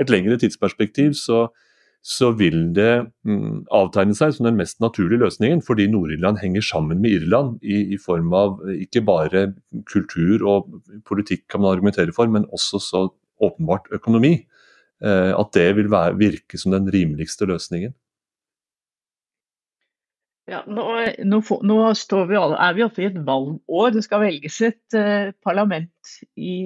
et 0.00 0.08
lengre 0.08 0.38
tidsperspektiv 0.40 1.12
så, 1.14 1.50
så 2.02 2.32
vil 2.34 2.72
det 2.74 3.06
mm, 3.22 3.68
avtegne 3.70 4.14
seg 4.18 4.34
som 4.34 4.48
den 4.48 4.58
mest 4.58 4.80
naturlige 4.82 5.22
løsningen, 5.22 5.62
fordi 5.62 5.86
Nord-Irland 5.90 6.40
henger 6.42 6.64
sammen 6.66 6.98
med 7.02 7.14
Irland 7.20 7.60
i, 7.62 7.94
i, 7.94 7.98
form 8.02 8.32
av 8.34 8.58
ikke 8.74 9.04
bare 9.06 9.44
kultur 9.90 10.42
og 10.50 10.72
politikk 11.06 11.46
kan 11.52 11.62
man 11.62 11.76
argumentere 11.76 12.14
for, 12.16 12.26
men 12.26 12.48
også 12.50 12.82
så 12.82 13.04
åpenbart 13.42 13.86
økonomi, 13.94 14.34
eh, 15.04 15.30
at 15.30 15.54
det 15.54 15.68
vil 15.78 15.92
være, 15.94 16.18
virke 16.18 16.58
som 16.58 16.74
den 16.74 16.90
rimeligste 16.90 17.46
løsningen. 17.46 17.94
Ja, 20.50 20.64
nå, 20.66 20.84
nå, 21.22 21.38
nå 21.38 21.76
vi 22.26 22.38
alle, 22.38 22.56
er 22.58 22.74
vi 22.74 22.82
oppe 22.82 23.04
i 23.04 23.06
et 23.06 23.18
valgår. 23.26 23.92
Det 23.94 24.02
skal 24.02 24.24
velges 24.24 24.56
et 24.66 24.96
eh, 24.98 25.30
parlament 25.44 26.14
i, 26.34 26.56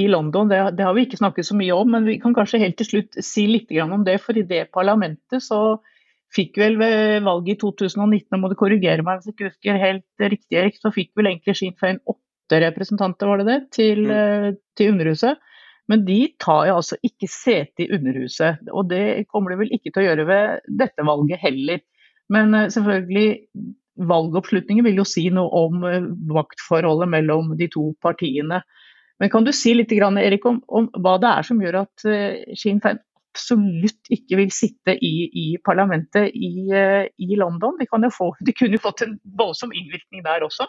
i 0.00 0.06
London. 0.08 0.48
Det, 0.48 0.60
det, 0.78 0.86
har 0.86 0.96
vi 0.96 1.04
ikke 1.04 1.20
snakket 1.20 1.48
så 1.50 1.56
mye 1.58 1.76
om, 1.76 1.90
men 1.92 2.08
vi 2.08 2.16
kan 2.22 2.34
kanskje 2.36 2.62
helt 2.62 2.78
til 2.80 2.88
slutt 2.88 3.18
si 3.20 3.44
litt 3.50 3.74
om 3.84 4.06
det. 4.06 4.16
For 4.24 4.38
i 4.40 4.46
det 4.48 4.70
parlamentet 4.72 5.44
så 5.44 5.78
fikk 6.34 6.56
vel 6.60 6.78
ved 6.80 7.26
valget 7.26 7.58
i 7.58 7.60
2019, 7.60 8.28
nå 8.32 8.40
må 8.40 8.50
du 8.50 8.56
korrigere 8.58 9.04
meg 9.04 9.20
hvis 9.20 9.30
jeg 9.30 9.36
ikke 9.36 9.50
husker 9.50 9.82
helt 9.82 10.24
riktig, 10.32 10.56
Erik, 10.58 10.78
så 10.80 10.92
fikk 10.94 11.12
vel 11.16 11.30
egentlig 11.30 11.56
Sinn 11.58 11.76
Fein 11.80 12.00
åtte 12.08 12.60
representanter, 12.64 13.30
var 13.30 13.42
det 13.42 13.46
det, 13.50 13.58
til, 13.76 14.02
mm. 14.08 14.16
uh, 14.16 14.48
til 14.78 14.94
Underhuset. 14.94 15.44
Men 15.86 16.02
de 16.08 16.18
tar 16.42 16.64
jo 16.66 16.80
altså 16.80 16.98
ikke 17.06 17.28
sete 17.30 17.84
i 17.84 17.90
Underhuset, 17.94 18.64
og 18.72 18.88
det 18.90 19.28
kommer 19.30 19.52
de 19.52 19.60
vel 19.60 19.76
ikke 19.76 19.92
til 19.92 20.02
å 20.02 20.08
gjøre 20.08 20.26
ved 20.28 20.72
dette 20.82 21.06
valget 21.06 21.44
heller. 21.44 21.84
Men 22.32 22.54
eh, 22.54 22.68
selvfølgelig, 22.74 23.28
valgoppslutningen 24.06 24.84
vil 24.86 25.00
jo 25.00 25.06
si 25.08 25.26
noe 25.34 25.64
om 25.64 25.86
eh, 25.88 26.04
maktforholdet 26.32 27.10
mellom 27.12 27.54
de 27.58 27.70
to 27.72 27.90
partiene. 28.04 28.62
Men 29.22 29.32
kan 29.32 29.46
du 29.46 29.52
si 29.56 29.72
litt 29.74 29.92
Erik, 29.96 30.44
om, 30.44 30.60
om 30.68 30.90
hva 31.00 31.16
det 31.22 31.30
er 31.30 31.46
som 31.48 31.60
gjør 31.62 31.78
at 31.86 32.02
uh, 32.04 32.36
Sinn 32.52 32.82
Féin 32.84 32.98
absolutt 33.32 34.10
ikke 34.12 34.36
vil 34.36 34.50
sitte 34.52 34.92
i, 34.92 35.14
i 35.32 35.46
parlamentet 35.64 36.34
i, 36.36 36.68
i 36.68 37.36
London? 37.40 37.78
De, 37.80 38.10
få, 38.12 38.34
de, 38.44 38.52
kunne 38.52 38.76
jo 38.76 38.84
fått 38.84 39.06
en 39.06 39.14
voldsom 39.40 39.72
innvirkning 39.72 40.24
der 40.24 40.44
også. 40.44 40.68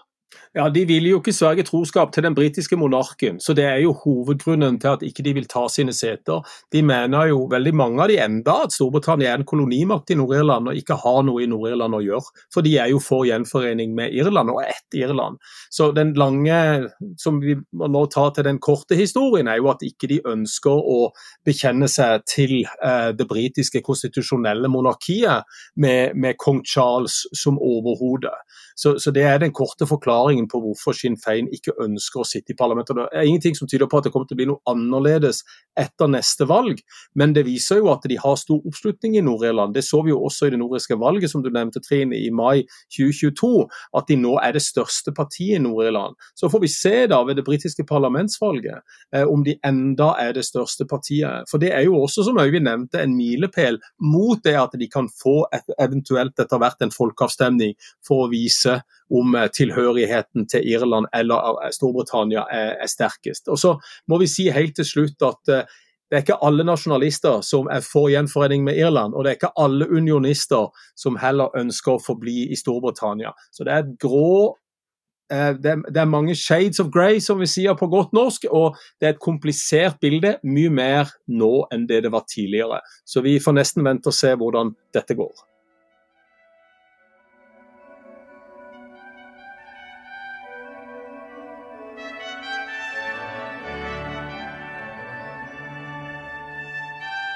Ja, 0.58 0.70
De 0.70 0.84
vil 0.90 1.06
jo 1.08 1.20
ikke 1.22 1.34
sverge 1.36 1.64
troskap 1.68 2.12
til 2.12 2.26
den 2.26 2.36
britiske 2.36 2.78
monarken, 2.80 3.38
så 3.40 3.54
det 3.56 3.66
er 3.68 3.78
jo 3.84 3.94
hovedgrunnen 3.96 4.80
til 4.82 4.96
at 4.96 5.04
ikke 5.06 5.24
de 5.24 5.34
vil 5.38 5.48
ta 5.50 5.68
sine 5.72 5.94
seter. 5.96 6.42
De 6.74 6.82
mener 6.84 7.30
jo, 7.32 7.44
veldig 7.52 7.74
mange 7.78 8.02
av 8.04 8.12
de 8.12 8.18
enda, 8.24 8.56
at 8.66 8.76
Storbritannia 8.76 9.32
er 9.32 9.42
en 9.42 9.48
kolonimakt 9.48 10.12
i 10.12 10.18
Nord-Irland 10.18 10.72
og 10.72 10.80
ikke 10.80 10.98
har 11.04 11.22
noe 11.28 11.44
i 11.44 11.50
Nord-Irland 11.52 12.00
å 12.00 12.02
gjøre. 12.04 12.34
For 12.54 12.66
de 12.66 12.74
er 12.82 12.92
jo 12.92 13.02
for 13.04 13.28
gjenforening 13.30 13.94
med 13.96 14.16
Irland 14.18 14.52
og 14.54 14.64
ett 14.66 14.98
Irland. 14.98 15.38
Så 15.70 15.92
den 15.96 16.16
lange, 16.18 16.58
som 17.22 17.40
vi 17.44 17.56
nå 17.56 18.04
tar 18.14 18.34
til 18.36 18.48
den 18.50 18.62
korte 18.64 18.98
historien, 18.98 19.48
er 19.48 19.62
jo 19.62 19.72
at 19.72 19.86
ikke 19.86 20.10
de 20.10 20.20
ønsker 20.28 20.74
å 20.74 21.12
bekjenne 21.46 21.90
seg 21.92 22.26
til 22.28 22.58
eh, 22.66 23.14
det 23.16 23.28
britiske 23.30 23.84
konstitusjonelle 23.86 24.72
monarkiet 24.72 25.46
med, 25.76 26.18
med 26.18 26.40
kong 26.42 26.64
Charles 26.66 27.24
som 27.38 27.62
overhode. 27.62 28.34
Så, 28.78 28.96
så 29.02 29.12
det 29.14 29.24
er 29.26 29.40
den 29.42 29.54
korte 29.56 29.88
forklaringen 29.90 30.48
på 30.52 30.62
hvorfor 30.62 30.94
Sinn 30.94 31.18
Fein 31.18 31.50
ikke 31.54 31.74
ønsker 31.82 32.22
å 32.22 32.28
sitte 32.28 32.54
i 32.54 32.58
parlamentet. 32.58 32.98
Det 32.98 33.08
er 33.10 33.26
ingenting 33.30 33.58
som 33.58 33.70
tyder 33.70 33.90
på 33.90 34.00
at 34.00 34.08
det 34.08 34.14
kommer 34.14 34.30
til 34.30 34.38
å 34.38 34.42
bli 34.42 34.50
noe 34.52 34.62
annerledes 34.70 35.42
etter 35.78 36.10
neste 36.12 36.46
valg, 36.50 36.80
men 37.18 37.34
det 37.34 37.48
viser 37.48 37.82
jo 37.82 37.90
at 37.94 38.06
de 38.10 38.20
har 38.22 38.38
stor 38.40 38.62
oppslutning 38.68 39.18
i 39.18 39.24
Nord-Irland. 39.26 39.74
Det 39.74 39.86
så 39.86 40.02
vi 40.06 40.14
jo 40.14 40.22
også 40.28 40.48
i 40.48 40.54
det 40.54 40.62
nordiske 40.62 40.98
valget, 41.02 41.32
som 41.32 41.44
du 41.46 41.50
nevnte, 41.54 41.82
Trine, 41.84 42.18
i 42.18 42.30
mai 42.34 42.64
2022, 42.94 43.52
at 43.98 44.10
de 44.10 44.20
nå 44.22 44.36
er 44.44 44.56
det 44.58 44.64
største 44.66 45.14
partiet 45.18 45.58
i 45.58 45.64
Nord-Irland. 45.64 46.18
Så 46.38 46.50
får 46.54 46.64
vi 46.64 46.72
se 46.72 46.96
da 47.10 47.22
ved 47.26 47.40
det 47.40 47.46
britiske 47.48 47.86
parlamentsvalget 47.90 48.80
eh, 49.16 49.26
om 49.26 49.44
de 49.46 49.58
enda 49.66 50.14
er 50.22 50.36
det 50.38 50.46
største 50.48 50.88
partiet. 50.90 51.50
For 51.50 51.62
det 51.62 51.74
er 51.74 51.86
jo 51.88 51.98
også, 52.04 52.26
som 52.28 52.40
Øyvind 52.42 52.68
nevnte, 52.68 53.02
en 53.02 53.16
milepæl 53.18 53.80
mot 54.04 54.42
det 54.46 54.58
at 54.60 54.78
de 54.78 54.90
kan 54.92 55.10
få 55.22 55.40
et, 55.56 55.66
eventuelt 55.82 56.40
etter 56.40 56.62
hvert 56.62 56.82
en 56.84 56.94
folkeavstemning 56.94 57.76
for 58.06 58.26
å 58.26 58.32
vise 58.32 58.67
om 59.14 59.36
eh, 59.36 59.50
tilhørigheten 59.54 60.48
til 60.52 60.68
Irland 60.68 61.10
eller 61.16 61.64
eh, 61.64 61.74
Storbritannia 61.76 62.46
er, 62.52 62.76
er 62.84 62.92
sterkest. 62.92 63.48
Og 63.48 63.60
så 63.62 63.76
må 64.08 64.20
vi 64.22 64.30
si 64.32 64.50
helt 64.54 64.76
til 64.78 64.88
slutt 64.88 65.26
at 65.26 65.42
det 66.08 66.16
er 66.16 66.24
ikke 66.24 66.40
alle 66.46 66.64
nasjonalister 66.64 67.42
som 67.44 67.68
er 67.72 67.84
for 67.84 68.08
gjenforening 68.12 68.64
med 68.64 68.78
Irland, 68.80 69.16
og 69.16 69.26
det 69.26 69.34
er 69.34 69.40
ikke 69.42 69.58
alle 69.60 69.90
unionister 69.92 70.70
som 70.96 71.20
heller 71.20 71.52
ønsker 71.60 71.98
å 71.98 72.04
forbli 72.04 72.46
i 72.48 72.60
Storbritannia. 72.60 73.34
Så 73.52 73.68
det 73.68 73.76
er 73.76 73.84
et 73.84 73.98
grå 74.00 74.56
det 75.28 75.72
er, 75.72 75.82
det 75.92 76.00
er, 76.00 76.08
mange 76.08 76.36
shades 76.40 76.80
of 76.80 76.88
grey, 76.94 77.20
som 77.20 77.42
vi 77.42 77.50
sier 77.52 77.76
på 77.76 77.90
godt 77.92 78.14
norsk, 78.16 78.48
og 78.48 78.78
det 79.00 79.10
er 79.10 79.16
et 79.16 79.24
komplisert 79.24 80.00
bilde. 80.00 80.38
Mye 80.48 80.72
mer 80.72 81.12
nå 81.28 81.68
enn 81.74 81.84
det 81.90 82.06
det 82.06 82.14
var 82.14 82.24
tidligere. 82.32 82.80
Så 83.04 83.24
vi 83.26 83.36
får 83.44 83.58
nesten 83.60 83.84
vente 83.84 84.08
og 84.08 84.16
se 84.16 84.32
hvordan 84.40 84.72
dette 84.96 85.18
går. 85.20 85.47